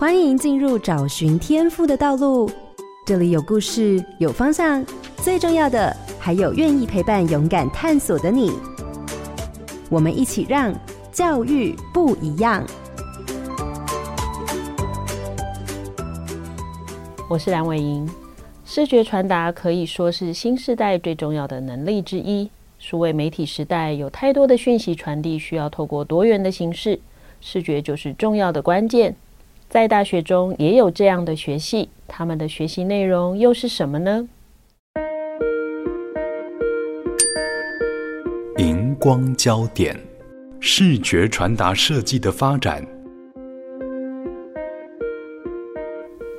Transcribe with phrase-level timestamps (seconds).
[0.00, 2.48] 欢迎进入找寻天赋的道路。
[3.04, 4.86] 这里有故事，有方向，
[5.16, 8.52] 最重要的还有愿意陪伴、勇敢探索的你。
[9.90, 10.72] 我们一起让
[11.10, 12.64] 教育不一样。
[17.28, 18.08] 我是梁伟莹。
[18.64, 22.48] 视觉传达可以说是新时代最重要的能力之一。
[22.78, 27.00] 数位媒体时代有太多的讯息传递，需要透过多元的形式，
[27.40, 29.16] 视觉就是重要的关键。
[29.68, 34.26] 在大学中也有这样的学系，他们的学习内容又是什么呢？
[38.56, 39.94] 荧光焦点，
[40.58, 42.82] 视觉传达设计的发展。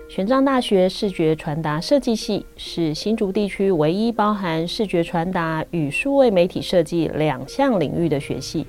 [0.09, 8.65] 玄奘大学视觉传达设计系是新竹地区唯一包含视觉传达与数位媒体设计两项领域的学系。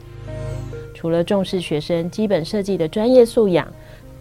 [0.95, 3.67] 除了重视学生基本设计的专业素养，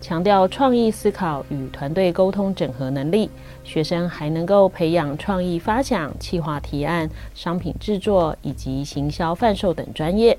[0.02, 3.30] 强调创意思考与团队沟通整合能力，
[3.64, 10.38] 学生还能够培养创意发想、企划提案、商品制作以及行销贩售等专业。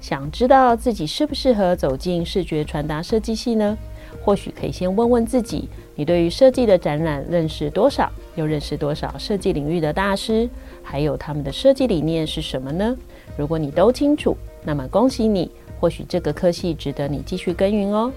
[0.00, 3.76] 想知道自己适不适合走进视觉传达设计系呢？
[4.22, 5.68] 或许可以先问问自己。
[5.94, 8.10] 你对于设计的展览认识多少？
[8.36, 10.48] 又认识多少设计领域的大师？
[10.82, 12.96] 还有他们的设计理念是什么呢？
[13.36, 18.12] 如果你都清楚，那么恭喜你，或许这个科系值得你继续耕耘哦。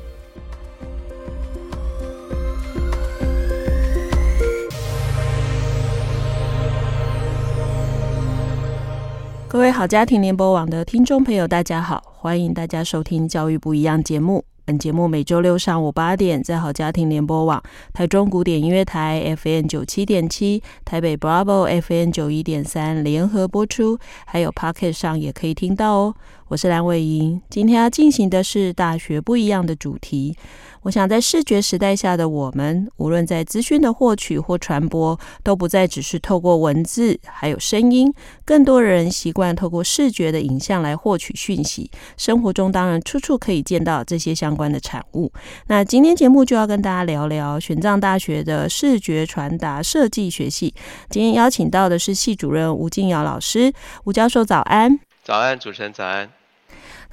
[9.51, 14.45] 各位好家庭联播网的听众朋友，大家好，欢迎大家收听《教育不一样》节目。
[14.63, 26.15] 本节目每周六上午八点在好家庭联播网、台中古典音乐台 FM 九七点七、台北 Bravo FM 九一点三联合播出，还有 Pocket 上也可以听到哦。
[26.47, 30.37] 我是蓝伟莹，今天要进行的是大学不一样的主题。
[30.83, 38.11] 我想，在视觉时代下的我们，无论在资讯的获取或传播，都不再只是透过文字，还有声音，
[38.43, 41.91] 更多人习惯透过视觉的影像来获取讯息。
[42.17, 45.31] 生活中当然处处可以见到这些相关的产物。
[45.67, 50.73] 那今天节目就要跟大家聊聊玄奘大学的视觉传达设计学系。
[51.11, 53.71] 今天邀请到的是系主任吴敬尧老师，
[54.05, 54.99] 吴教授早安。
[55.23, 56.40] 早安，主持人早安。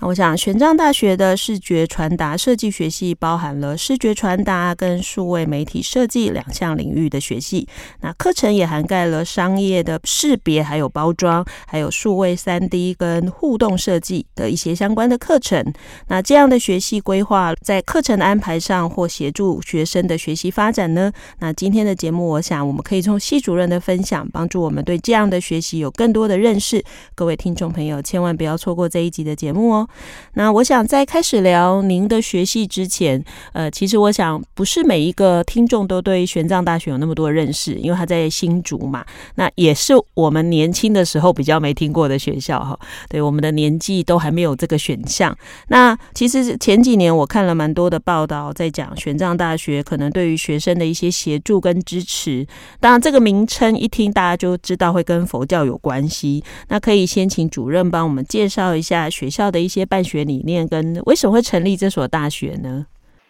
[0.01, 7.67] 那我想，玄奘大学的视觉传达设计学系包含了视觉传达跟数位媒体设计两项领域的学系。
[8.01, 15.65] 那课程也涵盖了商业的识别、还有包装，还有数位三 D 跟互动设计的一些相关的课程。
[16.07, 21.11] 那这样的学系规划在课程的安排上，或协助学生的学习发展呢？
[21.41, 26.85] 那今天的节目，我想我们可以从系主任的分享，帮助我们对这样的学习有更多的认识。
[27.17, 29.88] 各位听众朋友，千万不要错过这一集的节目哦。
[30.35, 39.05] 那我想在开始聊您的学系之前，呃，其实我想不是每一个听众都对玄奘大学有那么多认识，因为他在新竹嘛，
[39.35, 42.79] 那也是我们年轻的时候比较没听过的学校哈。
[43.09, 45.37] 对，我们的年纪都还没有这个选项。
[45.69, 52.47] 那其实前几年我看了蛮多的报道，在讲玄奘大学可能对于学生的一些协助跟支持。
[52.79, 56.45] 当然，这个名称一听大家就知道会跟佛教有关系。
[56.69, 59.78] 那可以先请主任帮我们介绍一下学校的一些。
[59.79, 62.87] 些办学理念跟为什么会成立这所大学呢？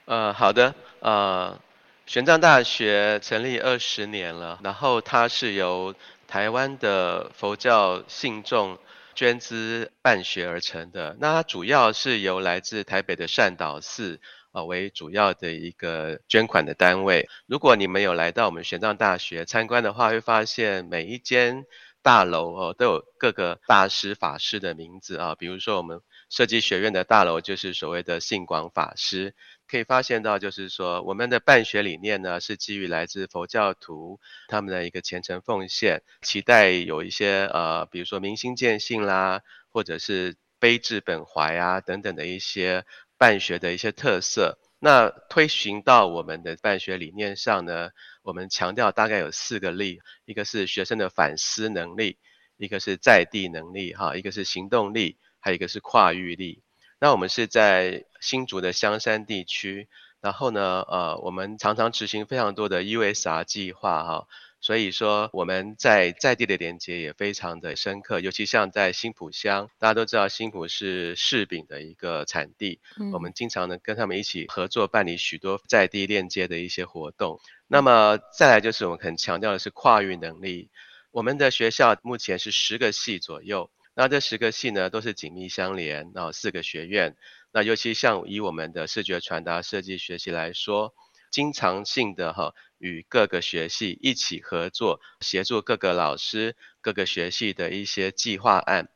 [0.07, 1.61] 呃，好的，呃，
[2.07, 5.95] 玄奘大学成立二十年了，然后它是由
[6.27, 8.79] 台湾的佛教信众
[9.15, 11.15] 捐资办学而成的。
[11.21, 14.19] 那它主要是由来自台北的善导寺
[14.53, 17.29] 啊、为主要的一个捐款的单位。
[17.47, 21.67] 如果你们有来到我们玄奘大学参观的话，会发现每一间
[22.03, 26.01] 大楼哦都有各个大师法师的名字啊，比如说我们。
[26.29, 29.35] 设计学院的大楼就是所谓的信广法师，
[29.67, 42.85] 可以发现到，就是说我们的办学理念呢，是基于来自佛教徒他们的一个虔诚奉献，期待有一些呃，比如说明心见性啦，或者是悲智本怀啊等等的一些
[43.17, 44.59] 办学的一些特色。
[44.81, 47.91] 那推行到我们的办学理念上呢，
[48.23, 52.19] 我们强调大概有四个力，一个是学生的反思能力，
[52.59, 55.17] 一个是在地能力，哈，一个是行动力。
[55.41, 56.63] 还有一个是跨域力，
[57.01, 59.89] 那我们是在新竹的香山地区，
[60.21, 64.27] 然后呢，呃，我们常常执行非常多的 USR 计划哈，
[64.61, 77.39] 所以说我们在在地的连接也非常的深刻，尤其像在新浦乡，大家都知道新浦是柿饼的一个产地，嗯、我们经常呢跟他们一起合作办理许多在地链接的一些活动。
[77.69, 80.69] 那么再来就是我们很强调的是跨域能力，
[81.13, 83.71] 我们的学校目前是十个系左右。
[84.01, 87.17] 那这十个系呢，都是紧密相连，然后四个学院，
[87.51, 90.95] 那尤其像以我们的视觉传达设计学习来说，
[91.33, 98.89] 经常性的哈与各个学系一起合作，协助各个老师、各个学系的一些计划案。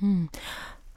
[0.00, 0.26] 嗯。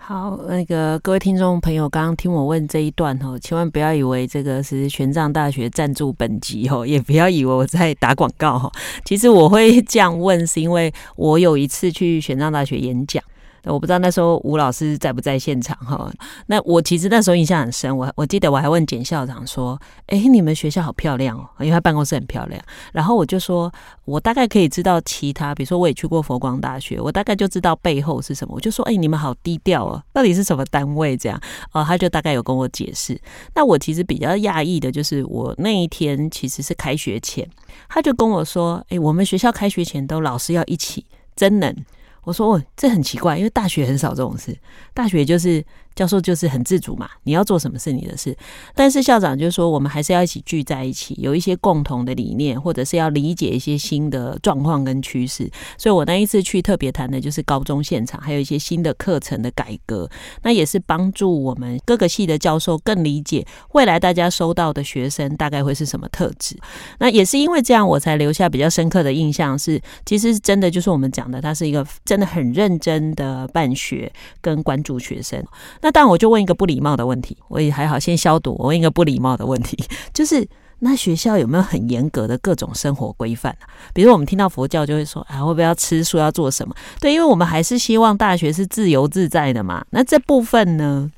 [0.04, 8.70] 好，那个各位听众朋友，刚刚听我问这一段哦，千万不要以为这个是玄奘大学赞助本集哦， 也不要以为我在打广告哈。
[9.06, 13.24] 其实我会这样问，是因为我有一次去玄奘大学演讲。
[13.66, 16.12] 我不知道那时候吴老师在不在现场哈？
[16.48, 22.62] 那我其实那时候印象很深，我我记得我还问简校长说：“哎，你们学校好漂亮哦，因为他办公室很漂亮。”
[22.92, 23.72] 然后我就说
[24.06, 31.40] ：“我大概可以知道其他，比如说我也去过佛光大学，我大概就知道背后是什么。”我就说：“哎，你们好低调哦，到底是什么单位这样？”
[31.72, 33.20] 哦，他就大概有跟我解释。
[33.54, 37.48] 那我其实比较讶异的就是，我那一天其实是开学前，
[37.88, 41.06] 他就跟我说：“哎，我们学校开学前都老师要一起
[41.36, 41.76] 真能。”
[42.24, 44.58] 我说哦，这很奇怪，因为大学很少这种事，
[44.94, 45.64] 大学就是。
[45.96, 48.36] 教授就是很自主嘛，你要做什么是你的事。
[48.74, 55.50] 但是校长就说，我们还是要一起聚在一起，有一些共同的理念，或者是要理解一些新的状况跟趋势。
[55.78, 60.10] 所以我那一次去特别谈的就是高中现场，还有一些新的课程的改革。
[60.44, 66.58] 那也是帮助我们各个系的教授更理解未来大家收到的学生大概会是什么特质。
[67.00, 75.44] 那也是因为这样，我才留下比较深刻的印象是，其实真的就是我们讲的，他是一个真的很认真的办学跟关注学生。
[75.82, 78.56] 那当然，我就问一个不礼貌的问题，我也还好，先消毒。
[78.60, 79.78] 我问一个不礼貌的问题，
[80.14, 80.48] 就是
[80.80, 83.68] 那学校有没有很严格的各种生活规范啊？
[83.94, 86.76] 比如我们听到佛教就会说，啊，会不会要吃素，要做什么？
[87.00, 89.84] 对，因为我们还是希望大学是自由自在的嘛。
[89.90, 91.12] 那这部分呢？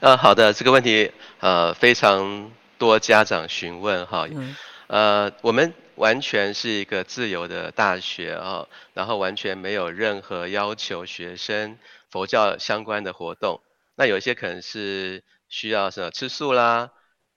[0.00, 1.10] 呃，好的，这个问题
[1.40, 4.26] 呃非常多家长询问哈。
[4.30, 4.54] 嗯、
[4.88, 11.78] 呃，我们完全是一个自由的大学啊，然后完全没有任何要求学生。
[12.10, 13.58] 佛教相关的活动，
[13.96, 16.90] 那有一些可能是需要什么吃素啦、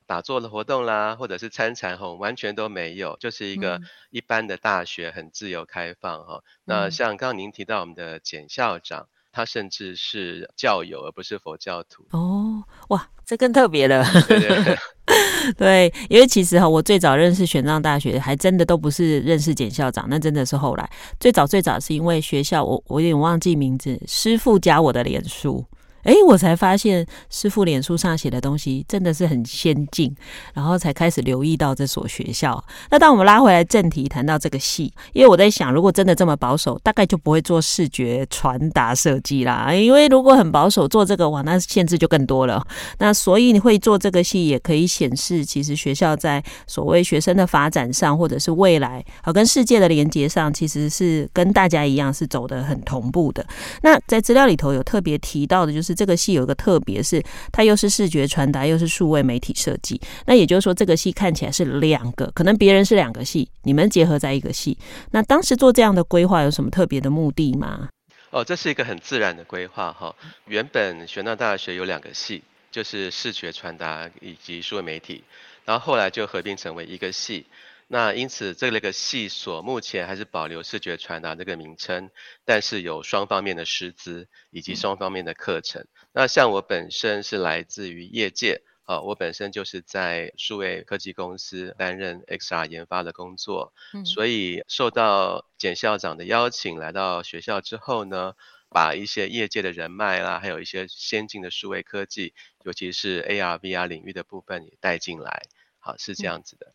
[0.08, 6.36] 打坐的活动啦，或者是参禅吼，完全都没有，就是一个一般的大学，很自由开放哈。
[6.36, 12.08] 嗯、那像刚刚您提到我们的简校长，他甚至是教友，而不是佛教徒。
[12.12, 14.04] 哦，哇，这更特别了。
[14.28, 14.78] 对对对。
[15.58, 20.90] 对，因为其实哈，我最早认识玄奘大学，还真的都不是认识简校长，那真的是后来。
[21.20, 25.64] 最早最早是因为学校，我我有点忘记名字，师父加我的脸书。
[26.06, 30.16] 哎，我才发现师傅脸书上写的东西真的是很先进，
[30.54, 32.64] 然后才开始留意到这所学校。
[32.92, 39.74] 那当我们拉回来正题，谈到这个系，因为我在想，如果真的这么保守，大概就不会做视觉传达设计啦。
[39.74, 42.64] 因为如果很保守做这个，哇，那限制就更多了。
[43.00, 53.44] 那所以你会做这个系，也可以显示其实学校在所谓学生的发展上，或者是未来和跟世界的连接上，其实是跟大家一样是走得很同步的。
[53.82, 55.95] 那在资料里头有特别提到的，就是。
[55.96, 60.00] 这个系有一个特别，是它又是视觉传达，又是数位媒体设计。
[60.26, 64.78] 那也就是说，这个系看起来是两个，可能别人是两个系，你们结合在一个系。
[65.12, 67.88] 那当时做这样的规划有什么特别的目的吗？
[68.32, 70.14] 哦，这是一个很自然的规划哈。
[70.48, 75.24] 原本玄奘大学有两个系，就是视觉传达以及数位媒体，
[75.64, 77.46] 然后后来就合并成为一个系。
[77.88, 82.10] 那因此，这个系所目前还是保留视觉传达这个名称，
[82.44, 85.84] 但是有双方面的师资以及双方面的课程。
[85.84, 98.34] 嗯、那像我本身是来自于业界，啊，我本身就是在数位科技公司担任 XR 研发的工作，嗯、所以受到简校长的邀请来到学校之后呢，
[98.70, 105.44] 把一些业界的人脉啦，还有一些先进的数位科技，尤其是 AR、VR 领域的部分也带进来。
[105.86, 106.74] 好，是这样子的。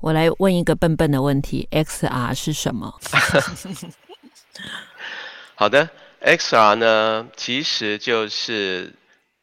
[0.00, 2.98] 我来问一个笨笨的问题：XR 是什么？
[5.54, 5.90] 好的
[6.22, 8.94] ，XR 呢，其实就是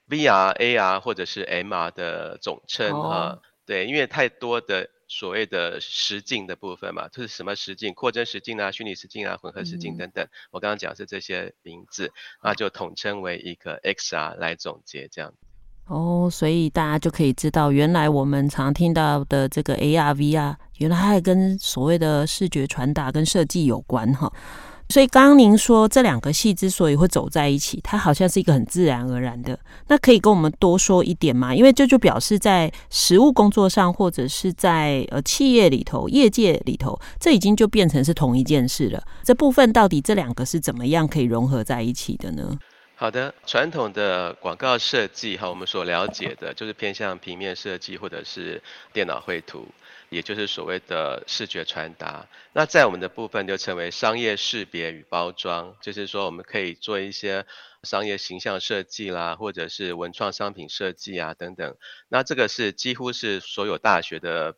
[0.10, 3.29] VR、AR 或者是 MR 的总称啊。
[3.29, 3.39] Oh.
[3.67, 10.25] 对，因为太多的所谓的实境的部分嘛，就是什么实境、扩增实境啊、虚拟实境啊、混合实境等等。
[10.25, 15.36] 嗯、我刚刚讲是这些名字，那就统称为一个 XR 来总结这样。
[15.88, 24.32] 哦，所以大家就可以知道，原来我们常听到的这个 AR、VR，原来还跟所谓的视觉传达跟设计有关哈。
[24.90, 29.58] 所以刚刚您说这两个系之所以会走在一起，它好像是一个很自然而然的。
[29.88, 31.56] 那可以跟我们多说一点吗？
[31.56, 39.02] 因为这就表示在实务工作上，或者是在呃企业里头、业界里头，这已经就变成是同一件事了。
[39.24, 42.58] 这部分到底这两个是怎么样可以融合在一起的呢？
[42.96, 48.62] 好的，传统的广告设计哈，我们所了解的就是偏向平面设计或者是
[48.94, 49.68] 电脑绘图，
[50.10, 52.28] 也就是所谓的视觉传达。
[52.54, 57.46] 那在我们的部分就称为商业识别与包装，就是说我们可以做一些
[57.82, 61.76] 商业形象设计啦，或者是文创商品设计啊等等。
[62.08, 64.56] 那这个是几乎是所有大学的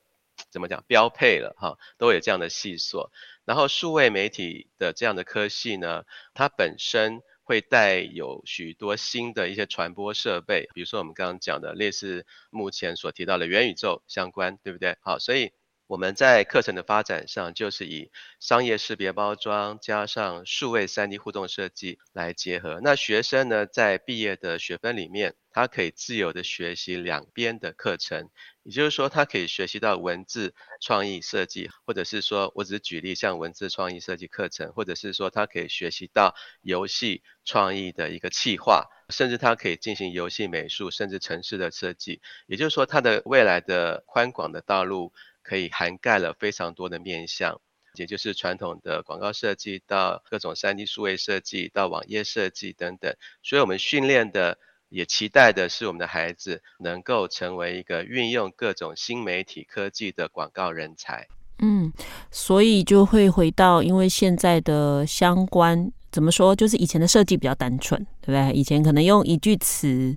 [0.52, 3.12] 怎么讲标配了哈，都有这样的系所。
[3.46, 7.24] 然后数位媒体的这样的科系呢，它本身。
[7.46, 14.98] 会带有许多新的一些传播设备，比如说我们刚刚讲的类似目前所提到的元宇宙相关，对不对？
[15.00, 15.54] 好，所以
[15.88, 22.80] 我们在课程的发展上，就是以商业识别包装加上数位 3D 互动设计来结合。
[22.84, 28.30] 那学生呢，在毕业的学分里面，他可以自由的学习两边的课程。
[28.64, 42.24] 也就是说，他可以学习到文字创意设计，或者是说我只是举例，像文字创意设计课程，或者是说他可以学习到游戏创意的一个企划，甚至他可以进行游戏美术，甚至城市的设计。
[42.48, 45.14] 也就是说，他的未来的宽广的道路
[45.46, 47.62] 可以涵盖了非常多的面向，
[47.96, 53.16] 也就是传统的广告设计到各种 3D 数位设计到网页设计等等。
[53.44, 54.58] 所以我们训练的。
[54.90, 61.28] 也期待的是，我们的孩子能够成为一个运用各种新媒体科技的广告人才。
[61.58, 61.92] 嗯，
[62.32, 68.54] 所以就会回到，因为现在的相关怎么说，就是以前的设计比较单纯，对不对？
[68.54, 70.16] 以前可能用一句词。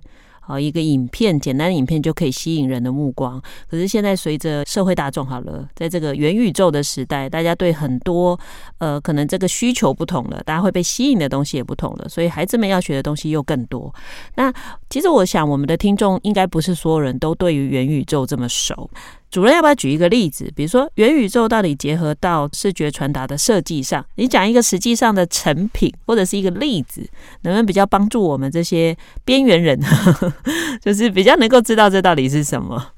[0.49, 3.39] 好，一个影片，简单的影片就可以吸引人的目光。
[3.69, 8.39] 可是现在随着社会大众好了，在这个元宇宙的时代，大家对很多
[8.79, 13.93] 呃可能这个需求不同了，大家会被吸引的东西也不同了，所以孩子们要学的东西又更多。
[14.37, 14.51] 那
[14.89, 18.89] 其实我想，我们的听众应该不是所有人都对于元宇宙这么熟。
[19.29, 20.51] 主任要不要举一个例子？
[20.55, 27.01] 比如说元宇宙到底结合到视觉传达的设计上，你讲一个实际上的成品或者是一个例子，
[27.43, 29.79] 能不能比较帮助我们这些边缘人，
[30.81, 32.93] 就是比较能够知道这到底是什么？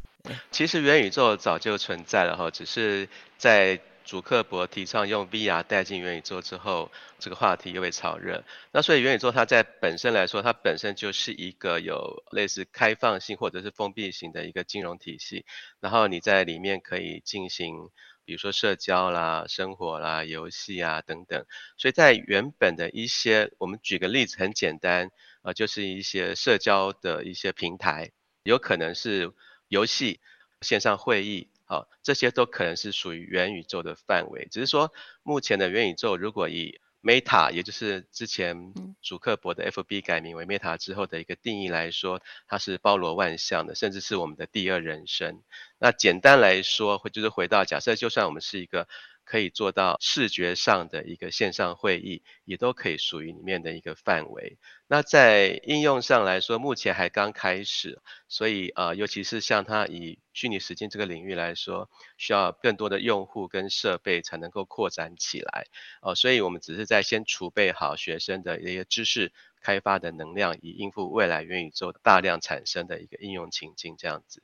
[0.51, 3.07] 其实元宇宙早就存在了哈，只是
[3.37, 3.79] 在。
[4.11, 8.43] 祖克伯提倡用 VR 带进元宇宙之后，这个话题又被炒热。
[8.73, 15.45] 那所以元宇宙它在本身来说，它本身就是一个有类似开放性或者是封闭型的一个金融体系。
[15.79, 17.89] 然后你在里面可以进行，
[18.25, 21.45] 比如说社交啦、生活啦、游戏啊等等。
[21.77, 25.09] 所以在原本的一些，我们举个例子，很简单
[25.41, 28.11] 啊，就是一些社交的一些平台，
[28.43, 29.31] 有可能是
[29.69, 30.19] 游戏、
[30.59, 31.47] 线上会议。
[31.71, 34.45] 好，这些都可能是属于元宇宙的范围。
[34.51, 34.91] 只是说，
[35.23, 45.41] 目前的元宇宙如果以 Meta，也就是之前主克伯的 FB 改名为 Meta 之后的一个定义来说，它是包罗万象的，甚至是我们的第二人生。
[45.79, 48.89] 那简单来说，会就是回到假设，就算我们是一个。
[49.31, 54.57] 可以做到视觉上的一个线上会议，也都可以属于里面的一个范围。
[54.87, 65.67] 那在应用上来说，目前还刚开始，所以呃，尤其是像它以虚拟实境这个领域来说，需要更多的用户跟设备才能够扩展起来。
[66.01, 74.43] 哦、呃，所以我们只是在先储备好学生的一些知识开发的能量，以应付未来元宇宙大量产生的一个应用情境，这样子。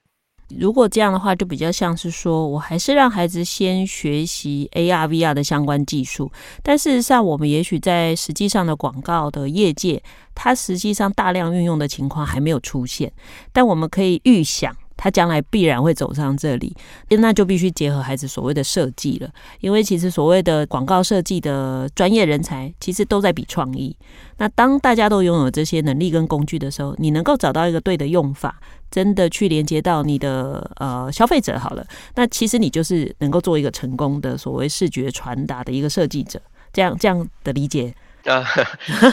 [0.55, 6.31] 如果这样的话，就比较像是说，我还是让孩子先学习 AR、VR 的相关技术。
[6.63, 10.01] 但事实上，我们也许在实际上的广告的业界，
[10.33, 13.11] 它实际上大量运用的情况还没有出现。
[13.51, 14.73] 但我们可以预想。
[14.97, 16.75] 他将来必然会走上这里，
[17.09, 19.29] 那就必须结合孩子所谓的设计了。
[19.61, 23.95] 因为其实所谓的广告设计的专业人才，其实都在比创意。
[24.37, 31.85] 那当大家都拥有这些能力跟工具的时候，你能够找到一个对的用法，真的去连接到你的呃消费者好了，
[32.15, 36.41] 那其实你就是能够做一个成功的所谓视觉传达的一个设计者。
[36.73, 37.93] 这样这样的理解。
[38.31, 38.43] 啊，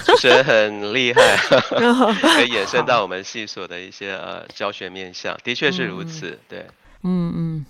[0.05, 1.37] 主持人很厉害，
[2.37, 6.67] 可以延伸到我们系所的一些呃教学面向，的确是如此，嗯、对，
[7.05, 7.67] 嗯嗯，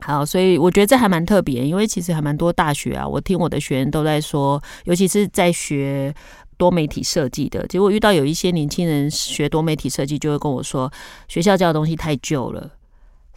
[0.00, 6.14] 好，所以我觉得这还蛮特别，因为其实还蛮多大学啊，我听我的学员都在说，尤其是在学
[6.56, 10.90] 多媒体设计的，结果遇到有一些年轻人学多媒体设计，就会跟我说，
[11.28, 12.70] 学校教的东西太旧了。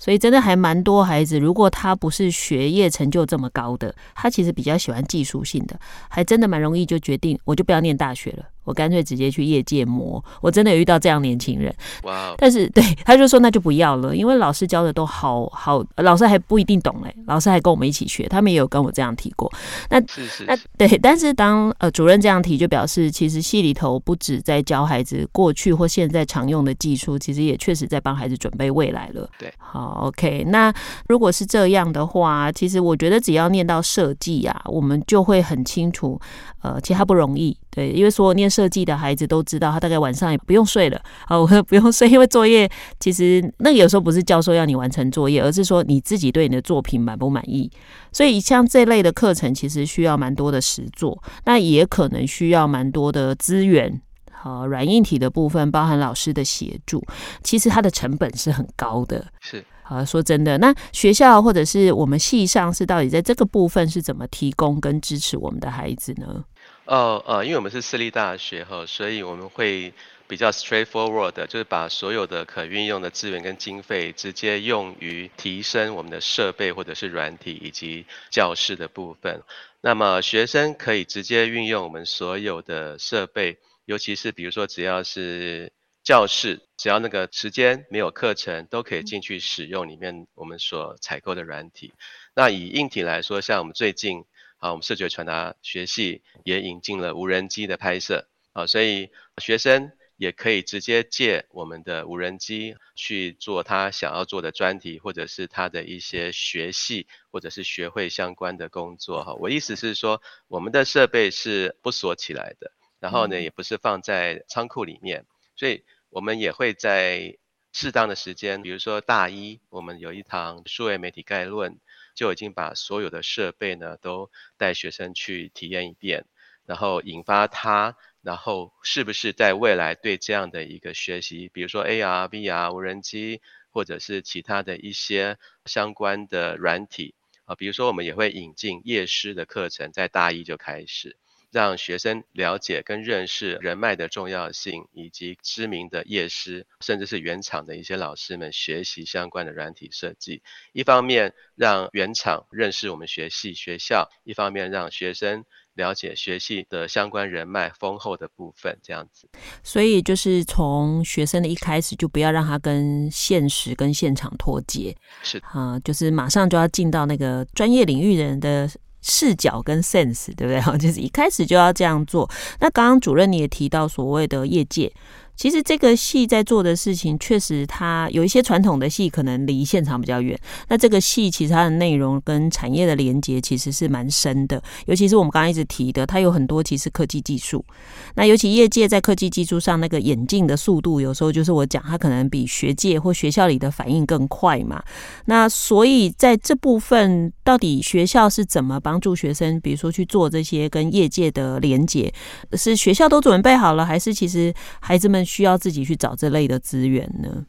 [0.02, 5.80] 所以真的还蛮多孩子，如果他不是学业成就这么高的，他其实比较喜欢技术性的，
[6.10, 8.44] 还真的蛮容易就决定，我就不要念大学了。
[8.72, 11.76] 我干脆直接去业界磨，我真的有遇到这样年轻人。
[12.04, 17.14] 哇.但是对他就说那就不要了，因为老师教的都好好，老师还不一定懂嘞。
[17.28, 19.52] 老师还跟我们一起学，他们也有跟我这样提过。
[19.90, 29.30] 那是是是那对，但是当呃主任这样提，就表示其实系里头不止在教孩子过去或现在常用的技术，其实也确实在帮孩子准备未来了。
[29.38, 30.46] 对，好 OK。
[30.48, 30.74] 那
[31.10, 36.18] 如果是这样的话，其实我觉得只要念到设计啊，我们就会很清楚，
[36.62, 37.58] 呃，其实它不容易。
[37.72, 41.02] 对，因为所有念设计的孩子都知道，他大概晚上也不用睡了。
[41.26, 47.72] 啊，我说 不用睡，因为作业其实那个有时候不是教授要你完成作业，而是说你自己对你的作品满不满意。
[48.12, 54.02] 所以像这类的课程，其实需要蛮多的实作，那也可能需要蛮多的资源。
[54.34, 57.02] 好，软硬体的部分包含老师的协助，
[57.44, 59.26] 其实它的成本是很高的。
[59.40, 59.64] 是。
[59.84, 66.44] 啊，说真的，那学校或者是我们系上是到底在这个部分是怎么提供跟支持我们的孩子呢？
[66.92, 69.94] 哦，呃，因为我们是私立大学哈，所以我们会
[70.28, 79.42] 比较 straightforward 的，就是把所有的可运用的资源跟经费直接用于提升我们的设备或者是软体以及教室的部分。
[79.80, 85.72] 那么学生可以直接运用我们所有的设备，尤其是比如说只要是。
[86.04, 91.94] 教室只要那个时间没有课程，都可以进去使用里面我们所采购的软体。
[92.34, 94.24] 那以硬体来说，像我们最近
[94.62, 109.34] 啊，我们视觉传达学系也引进了无人机的拍摄啊，所以学生也可以直接借我们的无人机去做他想要做的专题，或者是他的一些学系或者是学会相关的工作哈。
[109.34, 115.26] 我意思是说，我们的设备是不锁起来的，然后呢，也不是放在仓库里面。
[115.56, 117.36] 所以我们也会在
[117.74, 121.80] 适当的时间，比如说大一，我们有一堂数位媒体概论，
[122.22, 126.26] 就已经把所有的设备呢都带学生去体验一遍，
[126.68, 141.18] 然后引发他，然后是不是在未来对这样的一个学习，比如说 AR、VR、无人机，或者是其他的一些相关的软体啊，比如说我们也会引进夜师的课程，在大一就开始。
[141.52, 150.42] 让学生了解跟认识人脉的重要性，以及知名的业师，甚至是原厂的一些老师们学习相关的软体设计。
[150.72, 155.44] 一方面让原厂认识我们学系学校，一方面让学生
[155.74, 159.28] 了解学系的相关人脉丰厚的部分，这样子。
[159.62, 164.96] 所以就是从学生的一开始，就不要让他跟现实跟现场脱节。
[165.22, 168.70] 是啊，就是马上就要进到那个专业领域人的。
[169.02, 170.62] 视角跟 sense 对不对？
[170.80, 172.30] 就是一开始就要这样做。
[172.60, 174.92] 那刚刚主任你也提到所谓的业界。
[175.34, 180.40] 其实这个系在做的事情，确实它有一些传统的系可能离现场比较远。
[180.68, 187.66] 那这个系其实它的内容跟产业的连接其实是蛮深的，尤其是我们刚刚一直提的，它有很多其实科技技术。
[188.14, 194.84] 那尤其业界在科技技术上那个演进的速度，有时候就是我讲它可能比学界或学校里的反应更快嘛。
[195.26, 202.14] 那所以在这部分，到底学校是怎么帮助学生，比如说去做这些跟业界的连接？
[202.54, 205.26] 是学校都准备好了，还是其实孩子们？
[205.26, 207.46] 需要自己去找这类的资源呢？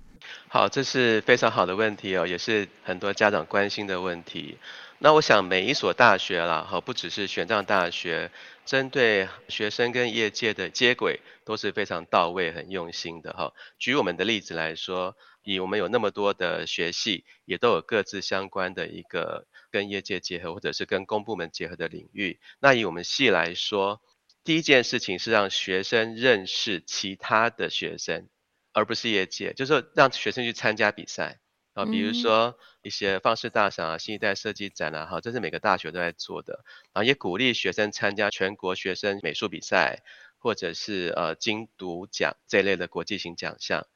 [0.48, 4.58] 好，这是非常好的问题哦，也是很多家长关心的问题。
[4.98, 8.28] 那我想每一所大学啦，哈，不只是玄奘大学，
[8.64, 13.52] 针对学生跟业界的接轨都是非常到位、很用心的哈。
[13.78, 22.38] 举我们的例子来说，以我们有那么多的学系，也都有各自相关的一个跟业界结合，或者是跟公部门结合的领域。
[22.60, 24.00] 那以我们系来说，
[24.44, 28.28] 第一件事情是让学生认识其他的学生，
[28.72, 31.40] 而不是业界，就是说让学生去参加比赛
[31.74, 40.02] 啊，比如说一些放式大赏啊、新一代设计展啊，哈，这是每个大学都在做的啊，也鼓励学生参加全国学生美术比赛，
[40.38, 43.86] 或者是呃金读奖这一类的国际型奖项。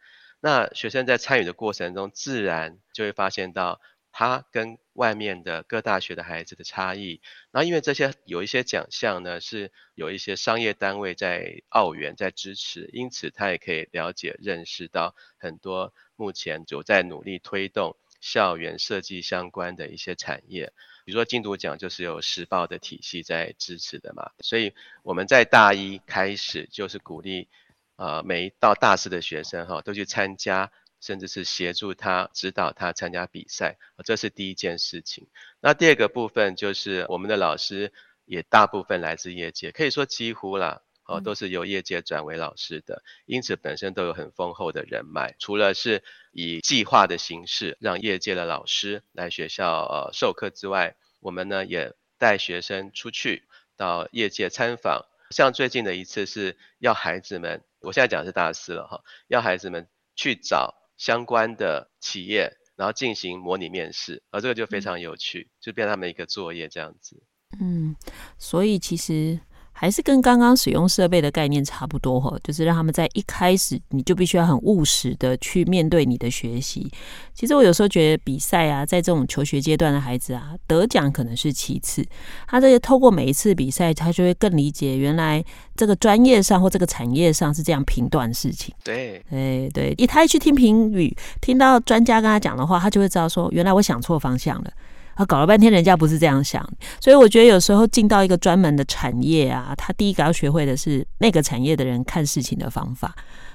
[0.41, 3.81] 那学生在参与的过程中，自然就会发现到。
[4.19, 20.73] 他跟外面的各大学的孩子的差异，然后因为这些有一些奖项呢，是有一些商业单位在澳元在支持，因此他也可以了解认识到很多目前就在努力推动校园设计相关的一些产业，
[21.05, 27.49] 比如说金读奖就是有时报的体系在支持的嘛，所以我们在大一开始就是鼓励，
[27.97, 30.73] 呃，每一到大四的学生哈都去参加。
[30.99, 35.29] 甚至是协助他、指导他参加比赛，这是第一件事情。
[35.61, 37.93] 那第二个部分就是我们的老师
[38.25, 45.35] 也大部分来自业界，可以说几乎啦，哦，都是由业界转为老师的，因此本身都有很丰厚的人脉。
[45.39, 53.45] 除了是以计划的形式让业界的老师来学校呃授课之外，我们呢也带学生出去
[53.77, 55.07] 到业界参访。
[55.31, 60.75] 像最近的一次是要孩子们，我现在讲的是大四了哈，要孩子们去找。
[60.99, 67.23] 相关的企业，然后进行模拟面试，而这个就非常有趣，就变成他们一个作业这样子。
[67.61, 67.95] 嗯，
[68.39, 69.39] 所以其实
[69.79, 76.91] 还是跟刚刚使用设备的概念差不多哈，就是让他们在一开始你就必须要很务实的去面对你的学习。
[77.35, 82.03] 其实我有时候觉得比赛啊，在这种求学阶段的孩子啊，得奖可能是其次，
[82.49, 85.45] 他这些透过每一次比赛，他就会更理解原来
[85.77, 88.75] 这个专业上或这个产业上是这样评断事情。
[88.83, 94.71] 对，对对，一他一去听评语，听到专家跟他讲的话，他就会知道说，原来我想错方向了。
[95.17, 96.65] 啊，搞了半天，人家不是这样想，
[97.01, 103.15] 所以我觉得有时候进到一个专门的产业啊，他第一个要学会的是那个产业的人看事情的方法。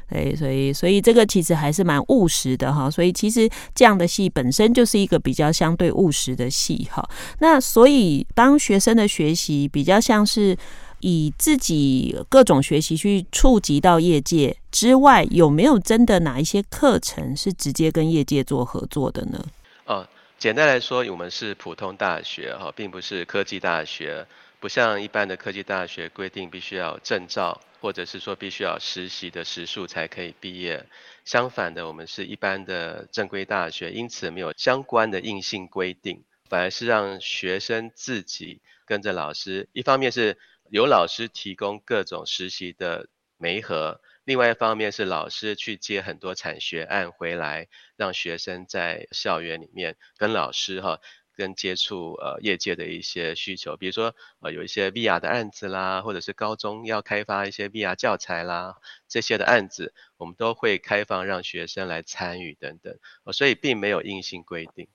[0.09, 2.91] 对，所以所以这个其实还是蛮务实的哈。
[2.91, 7.01] 所以其实这样的戏本身就是一个比较相对务实的戏哈。
[7.39, 10.57] 那所以当学生的学习比较像是
[10.99, 19.39] 以自己各种学习去触及到业界之外，有没有真的哪一些课程是直接跟业界做合作的呢？
[20.41, 24.25] 简单来说，我们是普通大学哈，并不是科技大学，
[24.59, 30.83] 不像一般的科技大学规定必须要证照，或者是说必须要实习的时数才可以毕业。
[31.25, 40.39] 相反的，我们是一般的正规大学，因此没有相关的硬性规定，反而是让学生自己跟着老师，一方面是
[40.71, 44.01] 由老师提供各种实习的媒合。
[44.23, 50.99] 另外一方面是老师去接很多产学案回来，让学生在校园里面跟老师哈，
[51.35, 58.75] 跟接触呃业界的一些需求，比如说呃有一些 VR 的案子啦，或者是高中要开发一些 VR 教材啦，
[59.07, 62.95] 这些的案子我们都会开放让学生来参与等等，
[63.33, 64.87] 所以并没有硬性规定。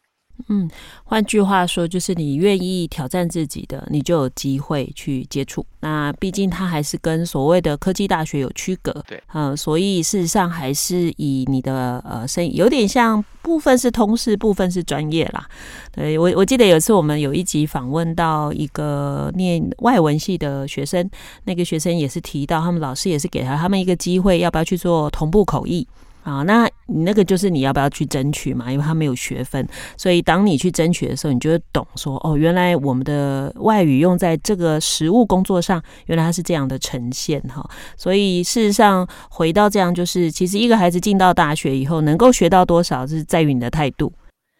[0.48, 0.68] 嗯，
[1.04, 5.64] 换句话说，就是你愿意挑战自己的，你就有机会去接触。
[5.80, 15.48] 那毕竟它还是跟所谓的科技大学有区隔，对，嗯，所以事实上还是以你的呃生意有点像部分是通识，部分是专业啦。
[15.92, 21.08] 对，我我记得有一次我们有一集访问到一个念外文系的学生，
[21.44, 25.86] 那个学生也是提到，他们老师也是给他他们一个机会，要不要去做同步口译。
[26.26, 28.68] 啊，那你那个就是你要不要去争取嘛？
[28.72, 29.64] 因为他没有学分，
[29.96, 37.64] 所以当你去争取的时候，你就会懂说，哦，原来我们的外语用在这个实务工作上，原来它是这样的呈现哈。
[37.96, 44.12] 所以事实上，回到这样，就是其实一个孩子进到大学以后，能够学到多少，是在于你的态度。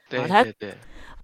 [0.09, 0.75] 对对对。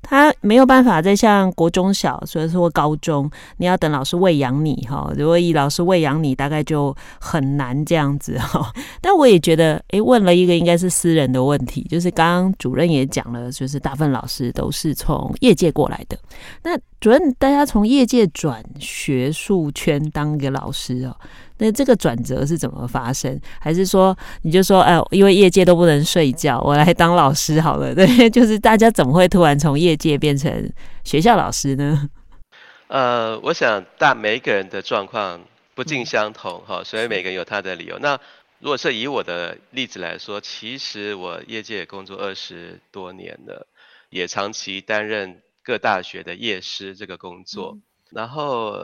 [0.02, 5.10] 他没有办法再像国中小，所以说高中，你要等老师喂养你哈。
[5.16, 8.72] 如果以老师喂养你，大概就很难这样子哈。
[9.00, 16.18] 但我也觉得，诶，问了一个应该是私人的问题，就是刚刚主任也讲了，就是大部分老师都是从业界过来的。
[16.62, 21.16] 那主任，大家从业界转学术圈当一个老师哦。
[21.62, 23.40] 那这个转折是怎么发生？
[23.60, 27.94] 还是说你就说，哎，因为业界都不能睡觉，我来当老师好了？
[27.94, 30.50] 对，就是大家怎么会突然从业界变成
[31.04, 32.10] 学校老师呢？
[32.88, 35.40] 呃，我想大每一个人的状况
[35.76, 37.96] 不尽相同哈，所以每个人有他的理由。
[38.00, 38.18] 那
[38.58, 43.68] 如果是以我的例子来说，其实我业界也工作二十多年了，
[44.10, 48.74] 也长期担任各大学的业师这个工作，嗯、然后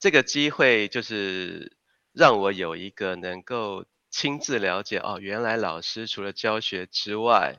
[0.00, 1.70] 这个机会就是。
[2.14, 7.56] 让我有一个能够亲自了解哦，原来老师除了教学之外，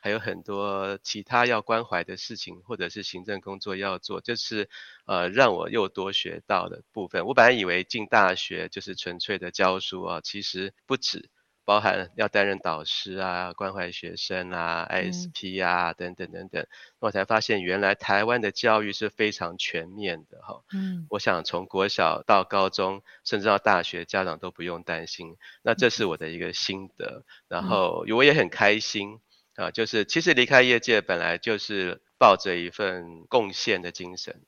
[0.00, 4.70] 还有很多其他要关怀的事情，或者是行政工作要做，就是
[5.04, 7.26] 呃让我又多学到的部分。
[7.26, 11.28] 我本来以为进大学就是纯粹的教书啊，其实不止。
[11.68, 16.66] 包含要担任导师啊，关怀学生啊，ISP 啊，等等等等，
[16.98, 20.62] 我才发现原来台湾的教育是非常全面的哈。
[20.72, 25.36] 嗯，我想从国小到高中，甚至到大学，家长都不用担心。
[25.60, 29.20] 那这是我的一个心得，然后我也很开心
[29.56, 34.40] 啊，就是其实离开业界本来就是抱着一份贡献的精神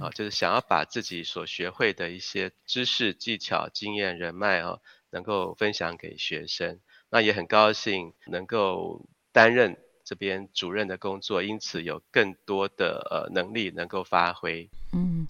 [0.00, 4.78] 啊，就是想要把自己所学会的一些知识、技巧、经验、人脉啊。
[5.12, 6.78] 能够分享给学生，
[7.10, 14.68] 那也很高兴能够担任这边主任的工作，因此有更多的呃能力能够发挥。
[14.92, 15.26] 嗯，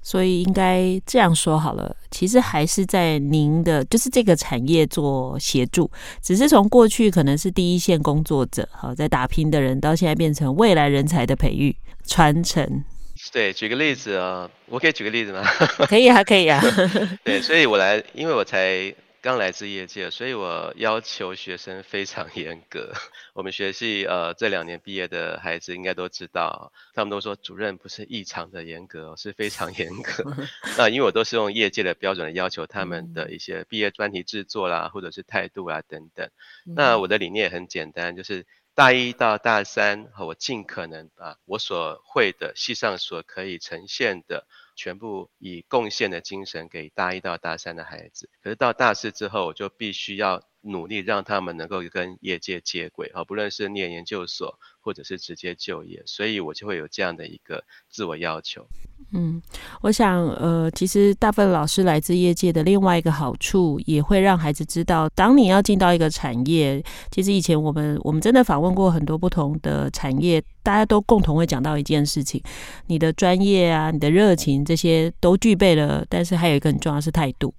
[0.00, 5.90] 所以应该这样说好了，其实还是在您的就是这个产业做协助，
[6.22, 12.84] 只是从过去可能是第一线工作者，好在打拼的人，到现在变成未来人才的培育传承。
[13.32, 15.42] 对，举个例子啊，我可以举个例子吗？
[15.88, 16.62] 可以啊，可以啊。
[17.24, 18.94] 对，所以我来，因为我才。
[19.26, 22.92] 刚来自业界，所以我要求学生非常 严格。
[23.34, 30.32] 我们学系呃这两年毕业的孩子应该都知道，他们都说主任不是异常的严格，是非常严格。
[30.78, 36.30] 那因为我都是用业界的标准来要求他们的一些毕业专题制作啦，或者是态度啊等等。
[36.64, 44.46] 那我的理念也很简单，就是大一到大三，我尽可能把我所会的系上所可以呈现的。
[44.76, 48.30] 全部以贡献的精神给大一到大三的孩子。
[48.42, 58.66] 可是到大四之后，我就必须要努力让他们能够跟业界接轨，哈，不论是念研究所或者是直接就业，所以我就会有这样的一个自我要求。
[59.12, 59.40] 嗯，
[59.82, 72.42] 我想，呃，其实大部分老师来自业界的另外一个好处，也会让孩子知道，当你要进到一个产业，其实以前我们我们真的访问过很多不同的产业，大家都共同会讲到一件事情：
[72.86, 77.54] 你的专业啊，你的热情这些都具备了，但是还有一个很重要是态度，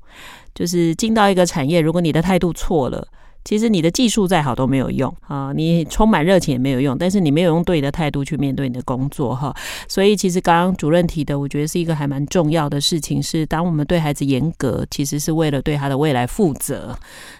[0.57, 3.07] 就是进到一个产业，如果你的态度错了。
[3.45, 9.55] 其实你的技术再好都没有用啊，你充满热情也没有用，但是你没有用对的态度去面对你的工作哈。
[9.87, 16.93] 所以其实刚刚主任提的，我觉得是一个还蛮重要的事情，是当我们对孩子严格，其实是为了对他的未来负责。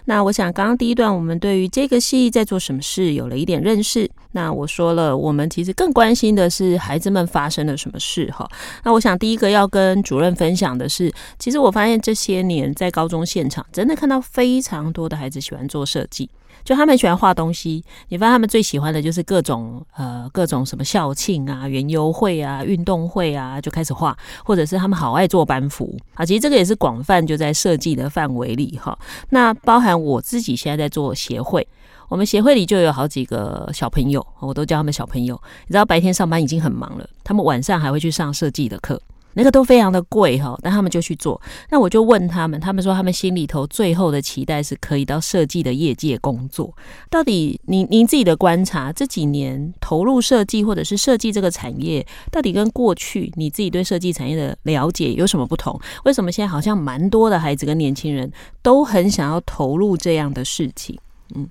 [0.06, 4.10] 那我想刚刚第一段我们对于这个系在做什么事有了一点认识。
[4.38, 8.48] 那我说了，我们其实更关心的是孩子们发生了什么事哈。
[8.84, 16.30] 那我想第一个要跟主任分享的是，其实我发现这些年在高中现场，真的看到非常多的孩子喜欢做设计，
[16.62, 17.82] 就他们喜欢画东西。
[18.10, 26.24] 你发现他们最喜欢的就是各种呃各种什么校庆啊、园游会啊、运动会啊，就开始画，或者是他们好爱做班服啊。
[26.24, 28.96] 其实这个也是广泛就在设计的范围里哈。
[29.30, 31.66] 那包含我自己现在在做协会，
[32.08, 35.40] 我们协会里就有好几个小朋友，我都叫他们小朋友。
[35.66, 39.00] 你知道白天上班已经很忙了，他们晚上还会去上设计的课。
[39.34, 41.40] 那个都非常的贵哈，但他们就去做。
[41.70, 46.74] 那我就问他们，他们说他们心里头最后的期待是可以到设计的业界工作。
[47.08, 55.78] 到底您您自己的观察，这几年投入设计或者是设计这个产业，到底跟过去你自己对设计产业的了解有什么不同？
[56.04, 60.98] 为什么现在好像蛮多的孩子跟年轻人都很想要投入这样的事情？
[61.36, 61.48] 嗯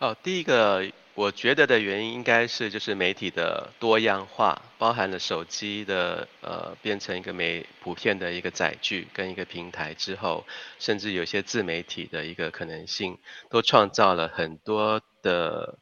[0.00, 0.90] 嗯，好，第一个。
[1.16, 10.44] 我觉得的原因应该是就是媒体的多样化，包含了手机的呃变成一个媒普遍的一个载具跟一个平台之后，
[10.80, 13.16] 甚至有些自媒体的一个可能性，
[13.48, 15.78] 都创造了很多的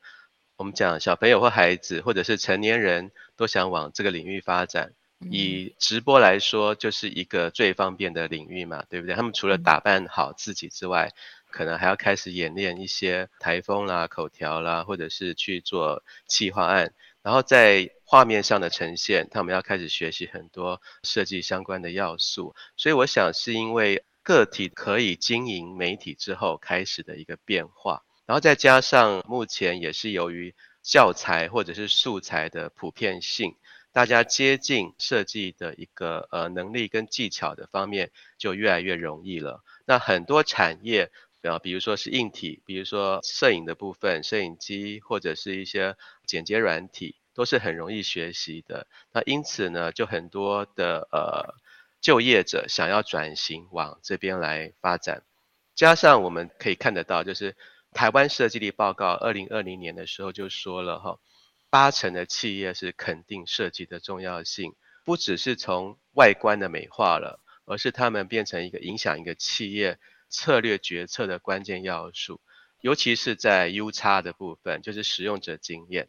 [0.59, 4.92] 我们讲小朋友或孩子或者是成年人都想往这个领域发展。
[5.31, 9.14] 以直播来说，就是一个最方便的领域嘛，对不对？
[9.14, 11.12] 他们除了打扮好自己之外，
[11.53, 22.57] 可能还要开始演练一些台风啦、口条啦，或者是去做企划案，然后在画面上的呈现，他们要开始学习很多设计相关的要素。
[22.77, 33.55] 所以我想是因为个体可以经营媒体之后开始的一个变化，然后再加上目前也是由于教材或者是素材的普遍性，
[33.93, 39.62] 大家接近设计的一个呃能力跟技巧的方面就越来越容易了。
[39.85, 41.11] 那很多产业。
[41.48, 48.87] 啊，比如说是硬体，比如说摄影的部分，摄影机或者是一些剪接软体，都是很容易学习的。
[49.12, 51.55] 那因此呢，就很多的呃
[52.00, 55.24] 就业者想要转型往这边来发展。
[55.74, 57.57] 加上我们可以看得到，就是
[57.92, 61.18] 台湾设计力报告二零二零年的时候就说了哈，
[61.70, 64.74] 八成的企业是肯定设计的重要性，
[65.05, 69.98] 不只是从外观的美化了，而是他们变成一个影响一个企业。
[70.33, 72.40] 策略决策的关键要素，
[72.81, 76.09] 尤其是在 UX 的部分，就是使用者经验。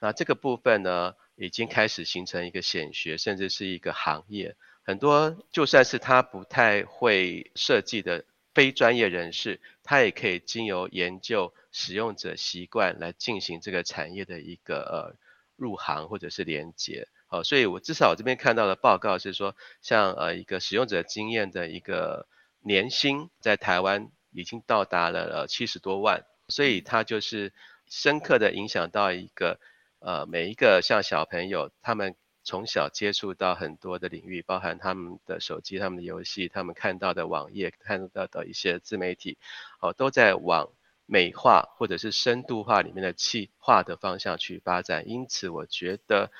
[0.00, 4.54] 那这个部分呢，已经开始形成一个显学，甚至是一个行业。
[4.84, 15.16] 很多就算是他不太会设计的非专业人士，他也可以经由研究使用者习惯来进行这个产业的一个呃
[15.56, 17.08] 入行或者是连接。
[17.26, 22.28] 好，所以我至少我这边看到的报告是说，像呃一个使用者经验的一个。
[22.62, 27.52] 年薪在台湾已经到达了呃七十多万，所以它就是
[27.86, 29.60] 深刻的影响到一个
[29.98, 39.38] 呃每一个像小朋友，他们从小接触到很多的领域，包含他们的手机、他们的游戏、他们看到的网页、看到的一些自媒体，
[39.80, 40.68] 哦，都在往
[41.06, 45.08] 美化或者是深度化里面的气化的方向去发展。
[45.08, 46.32] 因此，我觉得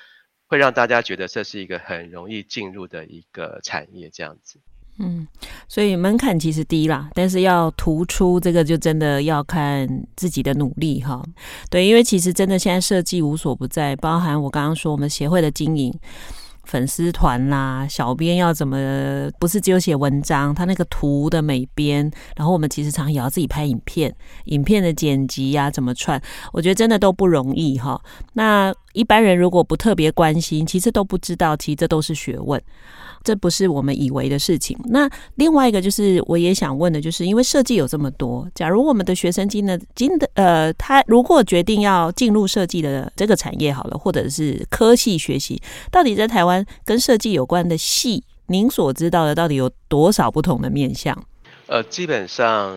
[0.47, 4.61] 会让大家觉得这是一个很容易进入的一个产业，这样子。
[5.05, 5.27] 嗯，
[5.69, 11.21] 所以门槛其实低啦，但是要突出这个就真的要看自己的努力哈。
[11.69, 15.93] 对，因为其实真的现在设计无所不在，包含我刚刚说我们协会的经营、
[16.62, 28.01] 粉丝团啦、小编要怎么，不是只有写文章，他那个图的美编，然后我们其实常也要自己拍影片，影片的剪辑呀、怎么串，我觉得真的都不容易哈。
[28.35, 32.61] 那一般人如果不特别关心，其实都不知道，其实这都是学问。
[33.24, 34.76] 这不是我们以为的事情。
[34.87, 51.16] 那另外一个就是，我也想问的，就是因为设计有这么多，假如我们的学生今的今的呃，他如果决定要进入设计的这个产业好了，或者是科系学习，到底在台湾跟设计有关的系您所知道的到底有多少不同的面向？
[51.66, 52.76] 呃，基本上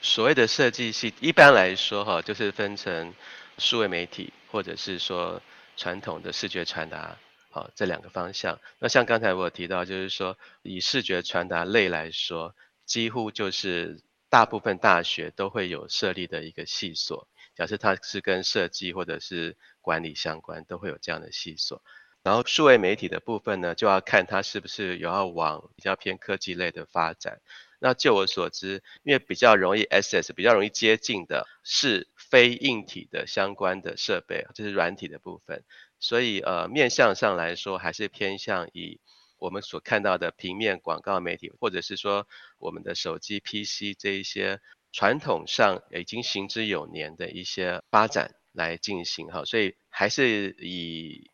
[0.00, 3.12] 所谓的设计系，一般来说哈，就是分成
[3.58, 5.42] 数位媒体或者是说
[5.76, 7.16] 传统的视觉传达，
[7.50, 8.58] 好，这两个方向。
[8.78, 12.54] 那像刚才我提到，就是说以视觉传达类来说，
[12.84, 17.28] 几乎就是大部分大学都会有设立的一个系所。
[17.54, 21.82] 假设它是跟设计或者是管理相关，都会有这样的系所。
[22.22, 27.40] 然后数位媒体的部分呢，就要看它是不是有要往比较偏科技类的发展。
[27.78, 35.64] 那就我所知，因为比较容易 SS，比较容易接近的是非硬体的相关的设备，就是软体的部分。
[35.98, 39.00] 所以呃，面向上来说，还是偏向以
[39.38, 44.60] 我们所看到的平面广告媒体，或者是说我们的手机 PC 这一些
[44.92, 49.46] 传统上已经行之有年的一些发展来进行哈。
[49.46, 51.30] 所以还是以。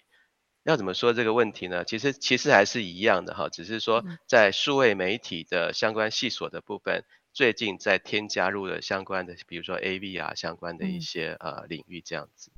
[0.65, 1.85] 要怎么说这个问题呢？
[1.85, 12.51] 其实其实还是一样的哈，只是说在数位媒体的相关系所的部分，最近在添加入了相关的，比如说 AV 啊相关的一些呃领域这样子。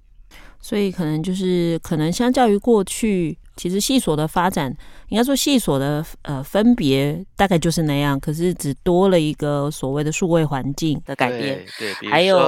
[0.61, 4.75] 所以可能就是可能相较于过去，其实系所的发展，
[5.09, 11.65] 应该说系所的呃分别大概就是那样，可是只多了一个所谓的数位环境的改变。
[11.79, 12.39] 对，对，还有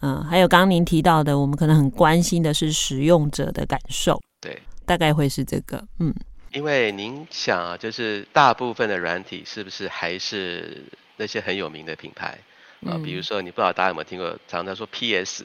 [0.00, 4.20] 嗯、呃，还有刚刚您提到的，我们可能很关心的是使用者的感受。
[4.40, 4.60] 对。
[4.84, 6.12] 大概会是这个，嗯，
[6.52, 10.82] 因为您想啊，就是大部分的软体是不是还是
[11.20, 12.38] 那些很有名的品牌
[12.84, 12.98] 啊？
[13.04, 15.44] 比如说，你不知道大家有没有听过，常常说 PS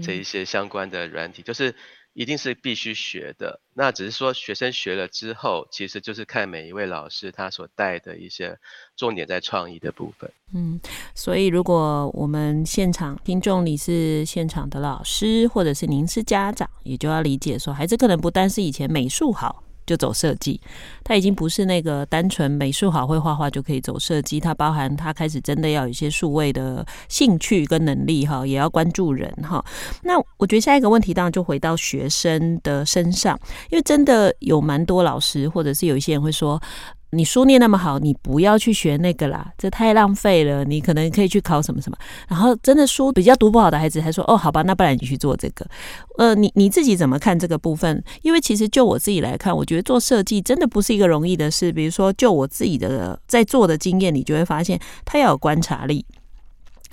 [0.00, 1.74] 这一些相关的软体，就是。
[2.12, 8.58] 一定是必须学的，那只是说学生学了之后，其实就是看每一位老师他所带的一些
[8.96, 10.28] 重点在创意的部分。
[10.52, 10.80] 嗯，
[11.14, 19.62] 所以如果我们现场听众你是现场的老师，或者是您是家长，也就要理解说，孩子可能不单是以前美术好。
[19.90, 20.60] 就走设计，
[21.02, 29.64] 他已经不是那个单纯美术好会画画就可以走设计，他包含他开始真的要有一些数位的兴趣跟能力哈，也要关注人哈。
[30.04, 33.36] 那我觉得下一个问题当然就回到学生的身上，
[33.70, 36.62] 因为真的有蛮多老师或者是有一些人会说。
[37.12, 40.64] 你书念那么好，你不要去学那个啦，这太浪费了。
[40.64, 41.98] 你可能可以去考什么什么。
[42.28, 45.66] 然后真的书比较读不好的孩子还说，哦，好吧，那不然你去做这个。
[46.18, 48.02] 呃，你你自己怎么看这个部分？
[48.22, 51.72] 因为其实就我自己来看，我觉得做设计真的不是一个容易的事。
[51.72, 56.04] 比如说，就我自己的在做的经验，你就会发现，他要有观察力。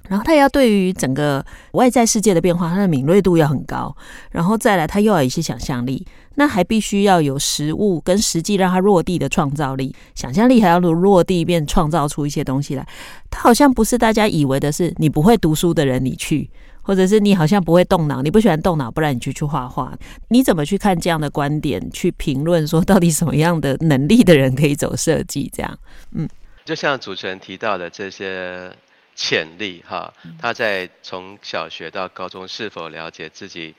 [0.09, 3.93] 然后他要对于整个外在世界的变化，他的敏锐度要很高，
[4.31, 12.87] 然后再来他又要有一些想象力，那还必须要有实物跟实际让他落地的创造力，想象力还要落落地变创造出一些东西来。
[13.29, 16.49] 它好像不是大家以为的是你不会读书的人你去，
[16.81, 19.97] 或者是你好像不会动脑，你不喜欢动脑，不然你就去画画。
[20.29, 25.51] 你怎么去看这样的观点，去评论说到底什么样的能力的人可以走设计？
[25.53, 25.77] 这样，
[26.13, 26.29] 嗯，
[26.63, 28.71] 就像主持人提到的这些。
[29.19, 33.73] 潜力哈，他在从小学到高中是否了解自己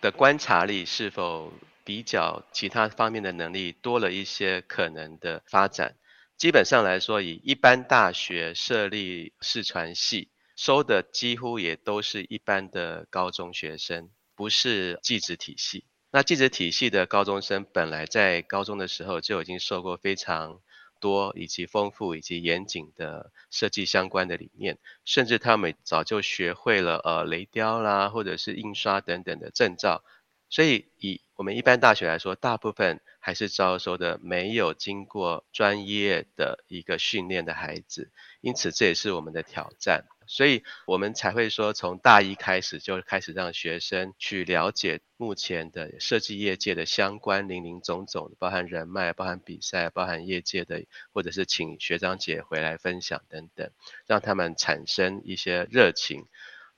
[0.00, 1.52] 的观察力，是否
[1.88, 5.96] 比较其他方面的能力多了一些可能的发展？
[6.36, 15.86] 基本上来说，以一般大学设立视传系收的几乎也都是一般的高中学生，不是技职体系。
[16.10, 20.60] 那技职体系的高中生本来在高中的时候就已经受过非常。
[21.00, 30.02] 多以及丰富以及严谨的设计相关的理念，甚至他们早就学会了呃雷雕啦，或者是印刷等等的证照。
[30.50, 40.04] 所以以我们一般大学来说，大部分还是招收的没有经过专业的一个训练的孩子，因此这也是我们的挑战。
[40.26, 53.70] 所以我们才会说，从大一开始就开始让学生去了解目前的设计业界的相关林林总总，包含人脉、包含比赛、包含业界的，或者是请学长姐回来分享等等，
[54.06, 56.26] 让他们产生一些热情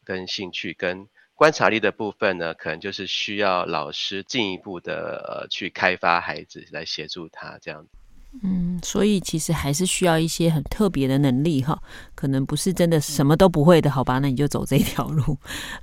[0.05, 1.09] 跟兴趣，跟
[1.41, 7.83] 观察力的部分呢，可能就是需要老师进一步的呃去开发孩子来协助他这样。
[8.43, 11.83] 嗯，所以其实还是需要一些很特别的能力哈，
[12.15, 14.19] 可能不是真的什么都不会的，好吧？
[14.19, 15.35] 那你就走这条路。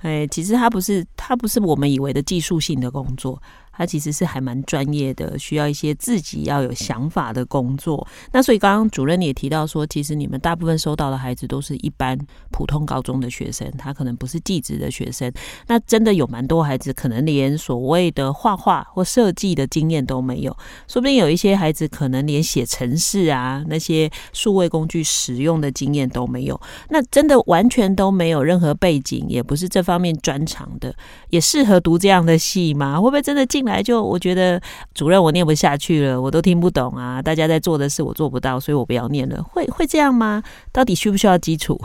[0.02, 3.42] 哎，其实它不是，它不是我们以为的技术性的工作。
[3.78, 8.04] 他其实是还蛮专业的，需要一些自己要有想法的工作。
[8.32, 12.18] 那所以刚刚主任也提到说，其实你们大部分收到的孩子都是一般
[12.50, 15.32] 普通高中的学生，他可能不是技职的学生。
[15.68, 20.50] 那真的有蛮多孩子可能连所谓的画画或设计的经验都没有，
[20.88, 26.60] 说不定有一些孩子可能连写程式啊那些数位工具使用的经验都没有。
[26.88, 30.92] 那真的完全都没有任何背景，也不是这方面专长的，
[31.30, 32.96] 也适合读这样的戏吗？
[32.98, 34.60] 会不会真的进来就我觉得
[34.94, 39.40] 主任我念不下去了，我都听不懂啊，大家在做的事我做不到，所以我不要念了。
[39.42, 40.42] 会会这样吗？
[40.72, 41.80] 到底需不需要基础？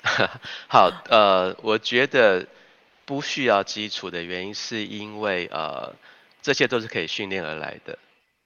[0.68, 2.46] 好，呃，我觉得
[3.04, 5.94] 不需要基础的原因是因为呃，
[6.40, 7.98] 这些都是可以训练而来的。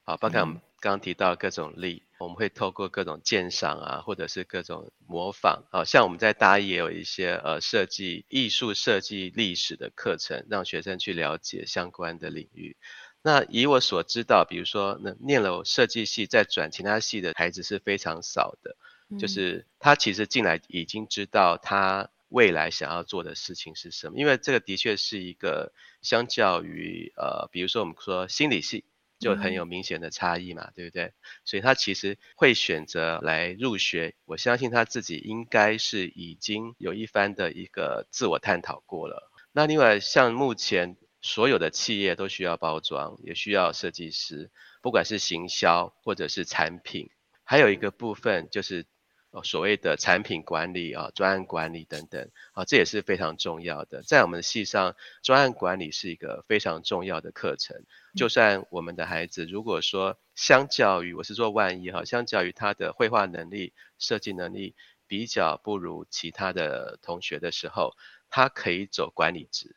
[0.03, 12.77] 好，包括我们刚刚提到各种力，我们会透过各种鉴赏啊，或者是各种模仿，啊像我们在大一也有一些呃设计艺术设计历史的课程，让学生去了解相关的领域。
[13.21, 18.77] 那以我所知道，比如说那念了设计系再转其他系的孩子是非常少的，
[19.19, 28.85] 就是他其实进来已经知道他未来想要做的事情是什么，因为这个的确是一个相较于呃，比如说我们说心理系。
[29.23, 31.13] 就很有明显的差异嘛，对不对？
[31.45, 39.31] 所以他其实会选择来入学，我相信他自己应该是已经有一番的一个自我探讨过了。
[39.51, 44.51] 那另外，像目前所有的企业都需要包装，也需要设计师，
[44.81, 47.09] 不管是行销或者是产品，
[47.43, 48.85] 还有一个部分就是。
[49.33, 54.03] 哦，所谓的产品管理啊、专案管理等等啊，这也是非常重要的。
[54.03, 57.83] 在我们的系上，专案管理是一个非常重要的课程。
[58.15, 64.75] 就算我们的孩子，如果说相较于，我是说万一哈，相较于他的绘画能力、设计能力
[65.07, 67.95] 比较不如其他的同学的时候，
[68.29, 69.75] 他可以走管理职，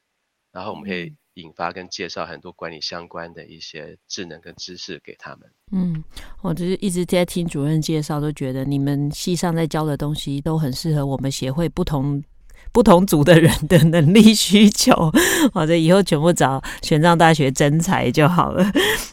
[0.57, 1.13] 然后我们可以。
[1.37, 5.41] 引发跟介绍很多管理相关的一些智能跟知识给他们。
[5.71, 6.03] 嗯，
[6.41, 12.25] 我就是一直在听主任介绍，都觉得你们系上在教的东西都很适合我们协会不同
[12.73, 15.13] 不同组的人的能力需求。
[15.53, 18.65] 好的，以后全部找玄奘大学征才就好了。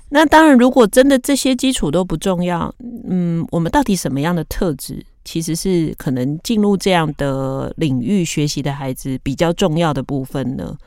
[0.08, 2.74] 那当然，如果真的这些基础都不重要，
[3.10, 10.78] 嗯，我们到底什么样的特质，其实是可能进入这样的领域学习的孩子比较重要的部分呢？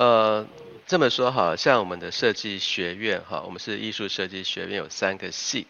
[0.00, 0.46] 呃，
[0.86, 5.66] 这么说哈像我们的设计学院哈，我们是艺术设计学院，有三个系，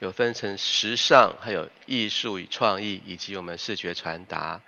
[0.00, 4.60] 有分成时尚，还有艺术与创意，以及我们视觉传达。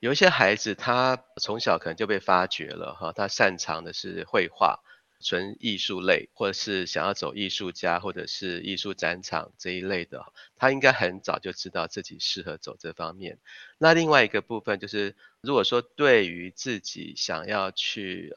[0.00, 4.80] 有一些孩子他从小可能就被发掘了哈，他擅长的是绘画，
[5.20, 13.38] 纯艺术类，或者是想要走艺术家，或者是艺术展场这一类的，他应该很早就知道自己适合走这方面。
[13.78, 15.16] 那另外一个部分就是。
[15.42, 18.36] 如果说对于自己想要去，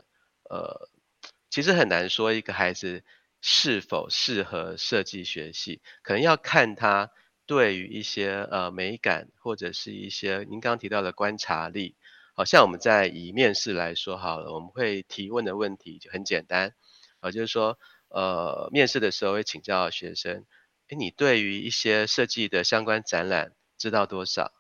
[0.49, 0.88] 呃，
[1.49, 3.03] 其实很难说一个孩子
[3.41, 7.11] 是否适合设计学系，可能要看他
[7.45, 11.97] 对于一些呃美感或者是一些您刚刚提到的观察力。
[12.34, 16.73] 好像我们在以面试来说好了，我们会提问的问题就很简单，
[17.19, 17.77] 啊，就是说，
[18.09, 20.45] 呃，面试的时候会请教学生，
[20.89, 24.51] 诶，你对于一些设计的相关展览知道多少？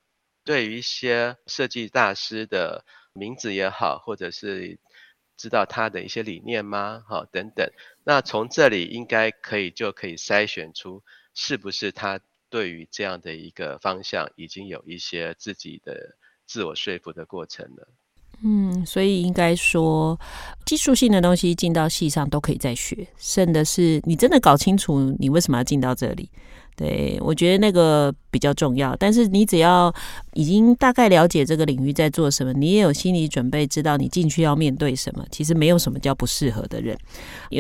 [0.45, 4.77] 对于一些设计大师的名字也好，或者是
[5.37, 7.03] 知道他的一些理念吗？
[7.07, 7.71] 好，等等。
[8.03, 11.01] 那从这里应该可以就可以筛选出
[11.33, 12.19] 是不是他
[12.49, 16.17] 对于这样的一个方向已经有一些自己的
[16.53, 17.87] 自我说服的过程了。
[18.43, 20.19] 嗯，所以应该说
[20.67, 26.29] 技术性的东西进到系上都可以再学，剩的是你真的搞清楚你为什么要进到这里。
[26.75, 28.95] 对，我觉得那个比较重要。
[28.97, 29.93] 但是你只要
[30.33, 35.25] 已经大概了解这个领域在做什么，你也有心理准备，知道你进去要面对什么。
[35.31, 36.97] 其实没有什么叫不适合的人。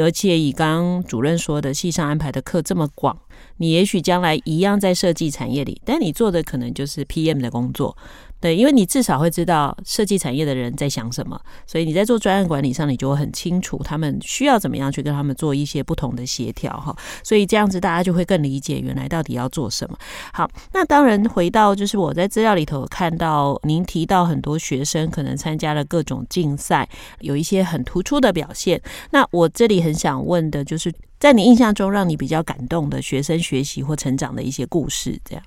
[0.01, 3.17] 而且以刚主任说的，系上安排的课这么广，
[3.57, 7.95] 你也许将来一样在设计产业里，但你做的可能就是 PM 的工作。
[8.39, 16.93] 对，因为你至少会知道设计产业的人在想什么，所以你在做专案管理上，你就会很清楚他们需要怎么样去跟他们做一些不同的协调哈。
[17.23, 19.97] 所以这样子大家就会更理解原来到底要做什么。
[20.33, 26.89] 好，那当然回到就是我在资料里头看到您提到很多学生可能参加了各种竞赛，
[27.21, 28.81] 有一些很突出的表现。
[29.11, 30.93] 那我这里很想问的就是，
[31.23, 35.45] 在你印象中让你比较感动的学生学习或成长的一些故事，这样。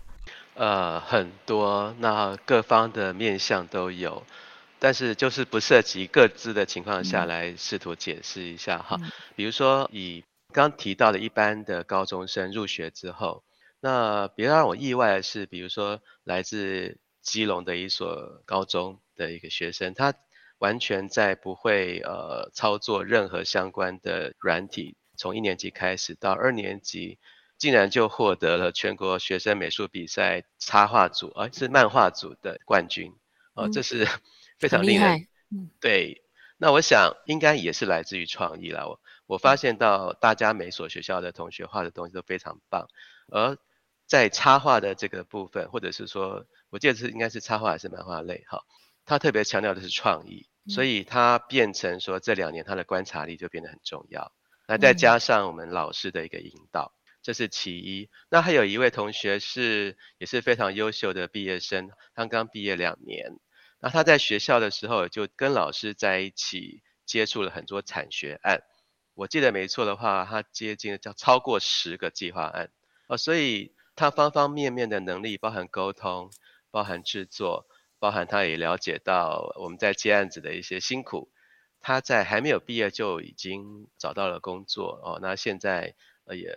[0.54, 4.22] 呃，很多，那各方的面向都有，
[4.78, 8.96] 但是就是不涉及各自的情况下来试图解释一下哈。
[9.02, 13.44] 嗯、比如说以刚提到的一般的高中生入学之后，
[13.80, 20.14] 那比较让我意外的是，比如说来自基隆的一所高中的一个学生，他
[20.56, 27.18] 完全在不会呃操作任何相关的软体，从一年级开始到二年级。
[27.58, 33.14] 竟然就获得了全国学生美术比赛插画组，而、啊、是漫画组的冠军，
[33.54, 34.06] 哦、啊，这是
[34.58, 35.26] 非常厉害。
[35.50, 36.22] 嗯，对。
[36.58, 38.86] 那我想应该也是来自于创意啦。
[38.86, 42.88] 我我发现到大家每所学校的同学画的东西都非常棒，
[43.28, 43.56] 而
[44.06, 48.66] 在插画的这个部分，或者是说，我记得是应该是插画还是漫画类，哈，
[49.06, 54.30] 他特别强调的是创意，所以他变成说这两年他的观察力就变得很重要。
[54.66, 56.92] 那再加上我们老师的一个引导，
[57.22, 58.10] 这是其一。
[58.28, 63.38] 那还有一位同学是也是非常优秀的毕业生，刚刚毕业两年。
[63.78, 68.62] 那他在学校的时候就跟老师在一起接触了很多产学案，
[69.14, 72.70] 我记得没错的话，他接近了叫超过十个计划案
[73.06, 76.30] 哦，所以他方方面面的能力，包含沟通，
[76.70, 81.30] 包含制作，包含他也了解到我们在接案子的一些辛苦。
[81.86, 86.52] 他在还没有毕业就已经找到了工作哦，那现在呃也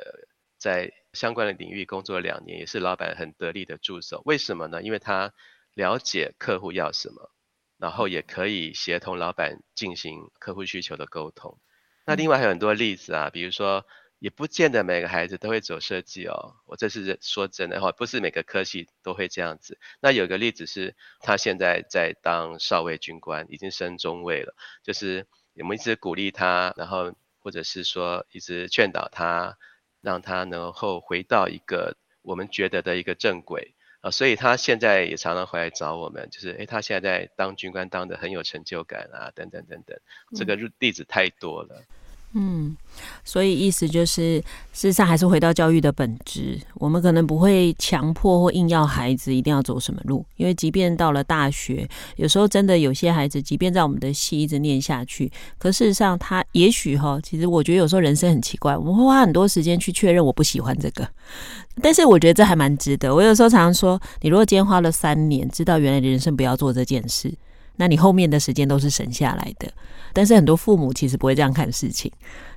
[0.58, 4.24] 在相关的领域工作了两年，也是老板很得力的助手。
[4.26, 4.82] 为什么呢？
[4.82, 5.32] 因为他
[5.76, 7.30] 了解客户要什么，
[7.78, 11.60] 然后也可以协同老板进行客户需求的沟通。
[12.08, 13.86] 那另外还有很多例子啊，比如说。
[14.20, 19.80] 也不见得每个孩子都会走设计哦，我这是说真的话，不是每个科系都会这样子。
[20.02, 24.54] 那有个例子是，他现在在当少尉军官，已经升中尉了。
[24.84, 29.58] 就是我们一直鼓励他，然后或者是说一直劝导他，
[30.02, 34.12] 让他能够回到一个我们觉得的一个正轨啊。
[34.12, 39.98] 所以他现在也常常回来找我们，就是诶，他现在在当军官当得很有成就感啊，等等等等。
[40.36, 41.80] 这个例子太多了。
[41.80, 41.86] 嗯，
[42.34, 42.78] 嗯
[43.24, 44.38] 所以意思就是，
[44.72, 46.60] 事实上还是回到教育的本质。
[46.76, 61.08] 我们可能不会强迫或硬要孩子一定要走什么路，因为即便到了大学，有时候真的有些孩子，即便在我们的戏一直念下去，可事实上他也许哈，其实我觉得有时候人生很奇怪，我们会花很多时间去确认我不喜欢这个，
[61.82, 63.14] 但是我觉得这还蛮值得。
[63.14, 67.34] 我有时候常常说，你如果今天花了三年，知道原来的人生不要做这件事。
[67.80, 69.72] 那你后面的时间都是省下来的，
[70.14, 72.12] 但是很多父母其实不会这样看事情。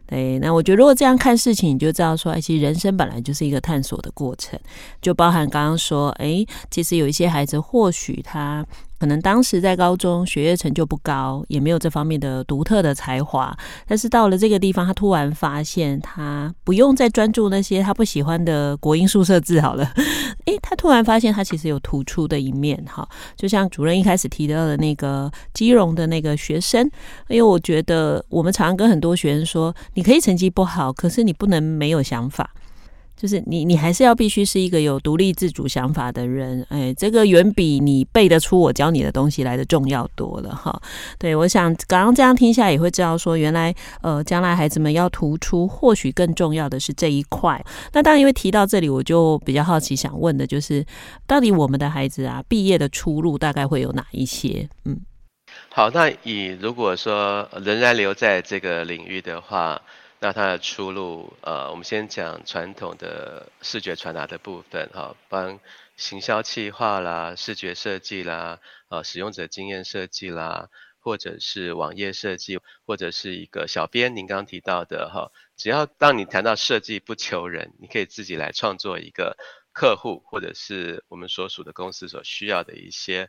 [0.04, 4.58] 对，那我觉得如果这样看事情，你就知道说，哎，其实人生本来就是一个探索的过程，
[5.00, 8.66] 就包含刚刚说，哎，其实有一些孩子或许他。
[9.02, 13.52] 可能当时在高中学业成就不高，也没有这方面的独特的才华，
[13.84, 19.92] 但是到了这个地方，他突然发现他不用再专注那些他不喜欢的国英数社字好了，
[20.44, 26.88] 诶，他突然发现他其实有突出的一面哈，就像主任一开始提到的那个基隆的那个学生，
[27.26, 32.48] 因为我觉得我们常常跟很多学生说，你可以成绩不好，可是你不能没有想法。
[33.22, 40.82] 就是你，你还是要必须是一个有独立自主想法的人，哎，这个远比你背得出我教你的东西来的重要多了哈。
[41.20, 47.64] 对，我想刚刚这样听下来也会知道说，原来呃，将来孩子们要突出，或许更重要的是这一块。
[47.92, 50.84] 那当然，因为提到这里，我就比较好奇，想问的就是，
[51.24, 54.68] 到底我们的孩子啊，毕业的出路大概会有哪一些？
[54.84, 54.98] 嗯，
[55.68, 59.80] 好，那以如果说仍然留在这个领域的话。
[60.24, 65.58] 那它的出路，呃，我们先讲传统的视觉传达的部分，哈，帮
[65.96, 70.70] 行销企划啦、视觉设计啦、呃，使用者经验设计啦，
[71.00, 79.36] 或者是网页设计，或者是一个小编，您刚刚提到的，哈，只要当你谈到设计不求人，你可以自己来创作一个
[79.72, 83.28] 客户或者是我们所属的公司所需要的一些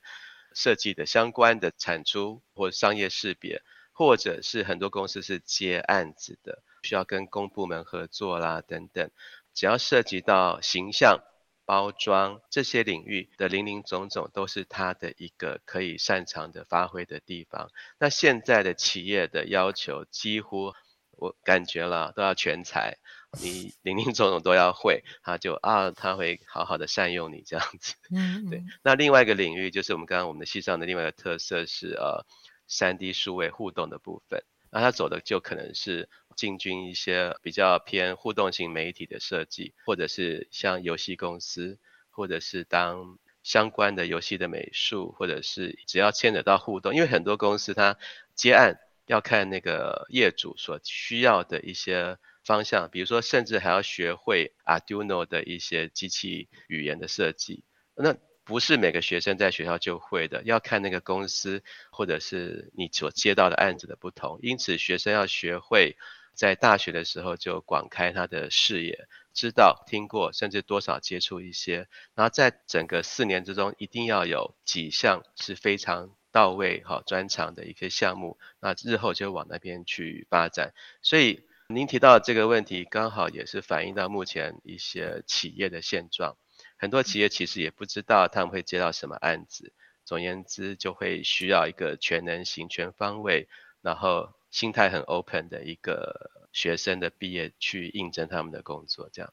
[0.54, 3.64] 设计的相关的产出或商业识别，
[3.94, 6.62] 或者是很多公司是接案子的。
[6.84, 9.10] 需要跟公部门合作啦，等等，
[9.54, 11.24] 只要涉及到形象、
[11.66, 17.72] 包装这些领域的林林总总，都是他的一个可以擅长的发挥的地方。
[17.98, 20.74] 那现在的企业的要求，几乎
[21.12, 22.98] 我感觉了都要全才，
[23.42, 27.96] 你 林林总总都要会，他就啊，他会好好的善用你这样子。
[28.12, 28.64] 嗯，对。
[28.82, 32.26] 那另外一个领域就是我们刚刚我们的系上的另外一个特色是呃，
[32.68, 34.44] 三 D 数位互动的部分。
[34.74, 41.78] 那他走的就可能是进军一些比较偏互动型媒体的设计，或者是像游戏公司，
[42.10, 48.00] 或者是当相关的游戏的美术，或者是只要牵扯到互动，因为很多公司它
[48.34, 57.64] 接案要看那个业主所需要的一些方向，比如说甚至还要学会 Arduino 的一些机器语言的设计，
[57.94, 58.18] 那。
[58.46, 64.40] 不是每个学生在学校就会的，要看那个公司或者是你所接到的案子的不同。
[64.42, 65.96] 因此，学生要学会
[66.34, 71.88] 在大学的时候就广开他的视野，知道、听过，甚至多少接触一些。
[72.16, 80.74] 然后在整个四年之中，一定要有几项是非常到位、好专长的一个项目，那日后就往那边去发展。
[81.02, 86.36] 所以您提到这个问题，刚好也是反映到目前一些企业的现状。
[86.84, 89.72] 很多企业其实也不知道他们会接到什么案子，
[90.04, 93.48] 总言之就会需要一个全能型、全方位，
[93.82, 99.32] 然后心态很 open 的一个学生的毕业去应征他们的工作，这样。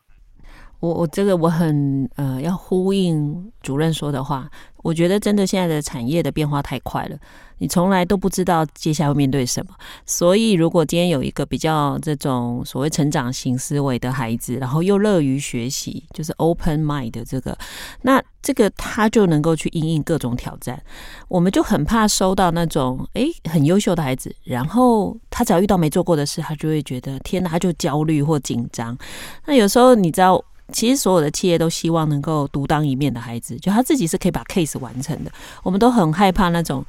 [0.81, 4.51] 我我这个我很呃要呼应主任说的话，
[4.83, 7.17] 我觉得真的现在的产业的变化太快了，
[7.59, 9.75] 你从来都不知道接下来会面对什么。
[10.07, 17.57] 所以如果今天有一个比较这种所谓成长型思维的孩子，然后又乐于学习，就是 open mind 的这个，
[18.01, 20.83] 那这个他就能够去应应各种挑战。
[21.29, 28.97] 我们就很怕收到那种诶很优秀的孩子，然后他只要遇到没做过的事，他就会觉得天哪，他就焦虑或紧张。
[29.45, 30.43] 那有时候你知道。
[30.71, 35.31] 其实所有的企业都希望能够独当一面的孩子，就他自己是可以把 case 完成的。
[35.63, 36.85] 我们都很害怕那种，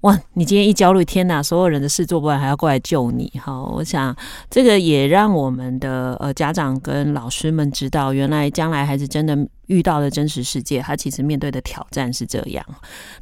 [0.00, 3.30] 哇，你今天一焦虑，天哪，所有人的事做不完，还要过来救你。
[3.44, 4.14] 哈，我想
[4.50, 9.36] 这个也让我们的呃家长跟老师们知道，原来将来孩子真的。
[9.66, 12.64] 遇到的真实世界，他其实面对的挑战是这样。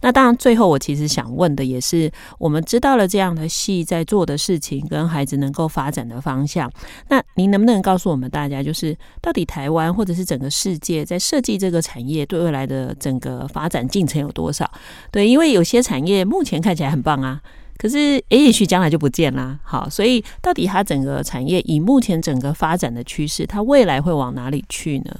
[0.00, 6.70] 那当然，最后我其实想问的也是，我们知道了这样的戏在做的事情，跟孩子能够发展的方向。
[7.08, 14.70] 那您能不能告诉我们大家，就是到底台湾或者是整个世界在设计这个产业对未来的整个发展进程有多少？
[15.10, 17.40] 对，因为有些产业目前看起来很棒啊，
[17.78, 19.58] 可是，也许将来就不见啦。
[19.62, 25.14] 好，所以到底它整个产业以目前整个发展的趋势，它未来会往哪里去呢？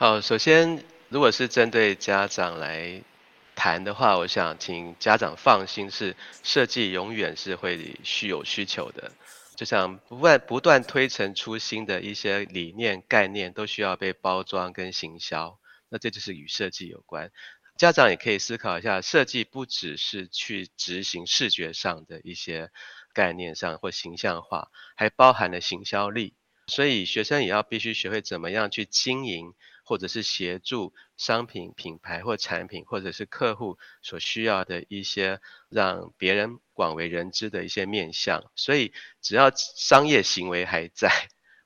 [0.00, 3.02] 好，首先，如果是针对家长来
[3.56, 9.10] 谈的话，我想请家长放心，是设计永远是会需有需求的，
[9.56, 17.32] 就像不断不断推陈出新的一些理念概念，都需要被包装跟行销，那这就是与设计有关。
[17.76, 22.70] 家长也可以思考一下，设计不只是去执行视觉上的一些
[23.12, 26.34] 概念上或形象化，还包含了行销力，
[26.68, 29.54] 所以学生也要必须学会怎么样去经营。
[29.88, 41.10] 或者是协助商品品牌或产品，或者是客户所需要的一些让别人广为人知的一些面向，所以只要商业行为还在，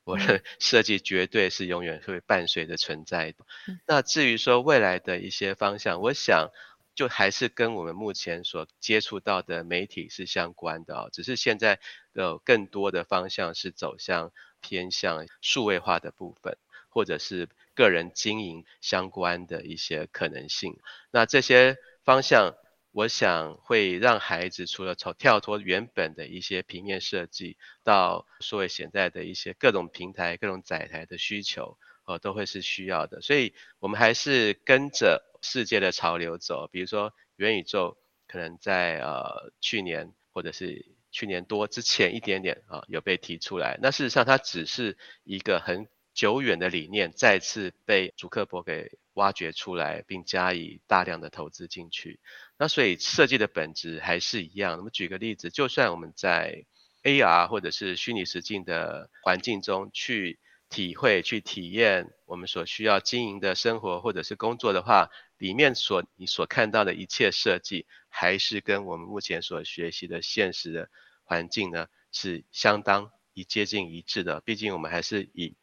[0.05, 3.39] 我的 设计绝对是永远会伴随着存在的。
[3.85, 6.49] 那至于说未来的一些方向，我想
[6.95, 11.81] 就还是跟我们目前所接触到的媒体是相关的哦，只是现在
[12.13, 16.57] 有更多的方向是走向偏向数位化的部分，
[16.93, 17.49] 或者是。
[17.75, 20.77] 个人经营相关的一些可能性，
[21.09, 22.55] 那这些方向，
[22.91, 33.21] 我想会让孩子除了从跳脱原本的一些平面设计，到所谓现在的一些各种平台、各种载台的需求，呃，都会是需要的。
[33.21, 36.67] 所以，我们还是跟着世界的潮流走。
[36.71, 43.79] 比如说，元宇宙可能在呃去年或者是去年多之前一点点啊，有被提出来。
[43.81, 45.87] 那事实上，它只是一个很。
[46.13, 52.19] 久远的理念再次被主克伯给挖掘出来，并加以大量的投资进去。
[52.57, 54.77] 那所以设计的本质还是一样。
[54.77, 56.65] 那么举个例子，就算我们在
[57.03, 60.39] AR 或者是虚拟实境的环境中去
[60.69, 70.89] 体会、去体验我们所需要经营的生活或者是工作的话，里面所你所看到的一切设计，还是跟我们目前所学习的现实的
[71.23, 74.41] 环境呢，是相当一接近一致的。
[74.41, 75.55] 毕竟我们还是以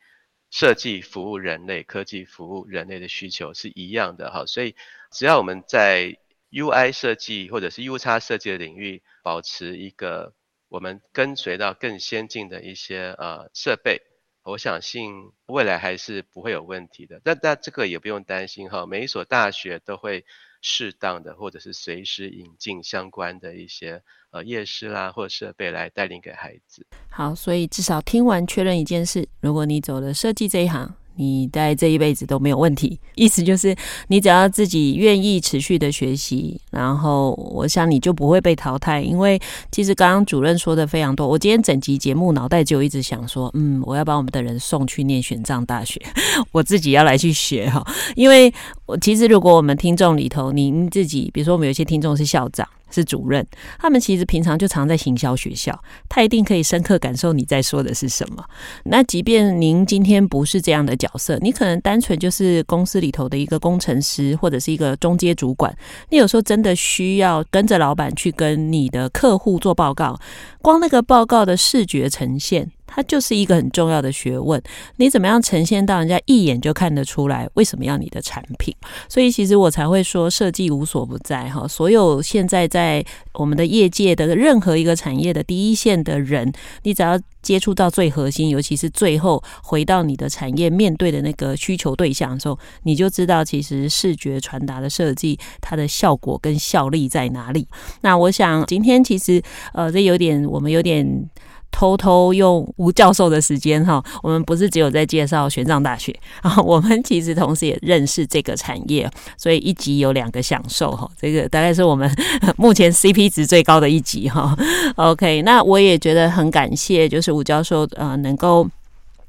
[0.51, 4.75] 设计服务人类，科技服务人类的需求是一样的哈，所以
[5.13, 6.19] 只要我们在
[6.51, 10.35] UI 设计或者是 U 叉设计的领域保持一个
[10.69, 14.03] 我们跟随到更先进的一些呃设备，
[14.43, 15.13] 我相信
[15.47, 17.21] 未来还是不会有问题的。
[17.23, 20.25] 但但这个也不用担心哈，每一所大学都会
[20.61, 24.03] 适当的或者是随时引进相关的一些。
[24.33, 26.87] 呃，夜师啦，或设备来带领给孩子。
[27.09, 32.99] 好，所以至少听完确认一件事：如果你走了设计这一行，你在这一辈子都没有问题。
[33.15, 33.77] 意思就是，
[34.09, 39.03] 你只要自己愿意持续的学习，然后我想你就不会被淘汰。
[39.03, 39.39] 因为
[39.71, 46.01] 其实刚刚主任说的非常多，我今天整集节目脑袋就一直想说，嗯，我要把我们的人送去念玄奘大学，
[46.53, 47.87] 我自己要来去学哈。
[48.17, 48.51] 因为
[48.87, 52.67] 我其实如果我们听众里头，您自己，比如说我们有些听众是校长。
[52.91, 53.47] 是主任，
[53.79, 55.79] 他们其实平常就常在行销学校，
[56.09, 58.45] 他一定可以深刻感受你在说的是什么。
[58.85, 65.75] 那即便您今天不是这样的角色，你可能单纯就是公司里头的一个工程师，或者是一个中阶主管，
[66.11, 70.19] 你有时候真的需要跟着老板去跟你的客户做报告，
[70.61, 72.71] 光那个报告的视觉呈现。
[72.93, 74.61] 它就是一个很重要的学问，
[74.97, 78.75] 你怎么样呈现到人家一眼就看得出来为什么要你的产品？
[79.09, 81.67] 所以其实我才会说设计无所不在哈。
[81.69, 97.67] 所有现在在我们的业界的任何一个产业的第一线的人，你只要接触到最核心，尤其是最后回到你的产业面对的那个需求对象的时候，你就知道其实视觉传达的设计它的效果跟效力在哪里。
[98.01, 99.41] 那我想今天其实
[99.73, 101.29] 呃，这有点我们有点。
[101.71, 112.11] 偷偷用吴教授的时间哈，我们不是只有在介绍玄奘大学啊， 我们其实同时也认识这个产业，所以一集有两个享受哈，这个大概是我们
[112.57, 114.57] 目前 CP 值最高的一集哈。
[114.97, 118.69] OK，那我也觉得很感谢，就是吴教授呃能够。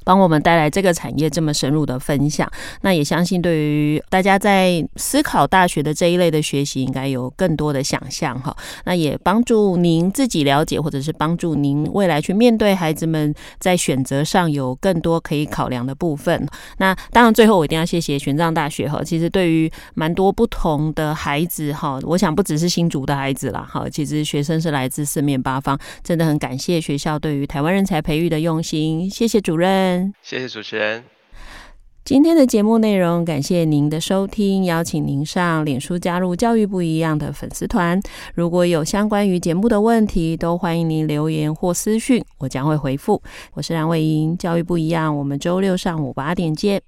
[0.04, 2.50] 帮我们带来这个产业这么深入的分享，
[2.82, 8.56] 那也相信对于大家在思考大学的这一类的学习，应该有更多的想象哈。
[8.86, 16.48] 那也帮助您自己了解，或者是帮助您未来去面对孩子们在选择上有更多可以考量的部分。
[16.78, 19.04] 那当然，最后我一定要谢谢玄奘大学哈。
[19.04, 29.10] 其实对于蛮多不同的孩子哈，我想不只是新竹的孩子啦哈，其实学生是来自四面八方，真的很感谢学校对于台湾人才培育的用心。
[29.10, 29.91] 谢谢主任。
[30.22, 31.04] 谢谢主持人。
[32.04, 38.02] 今天的节目内容，感谢您的收听，邀请您上脸书加入“教育不一样”的粉丝团。
[38.34, 43.22] 如果有相关于节目的问题，都欢迎您留言或私讯，我将会回复。
[43.54, 46.82] 我是梁伟莹，教育不一样，我们周六上午八点见。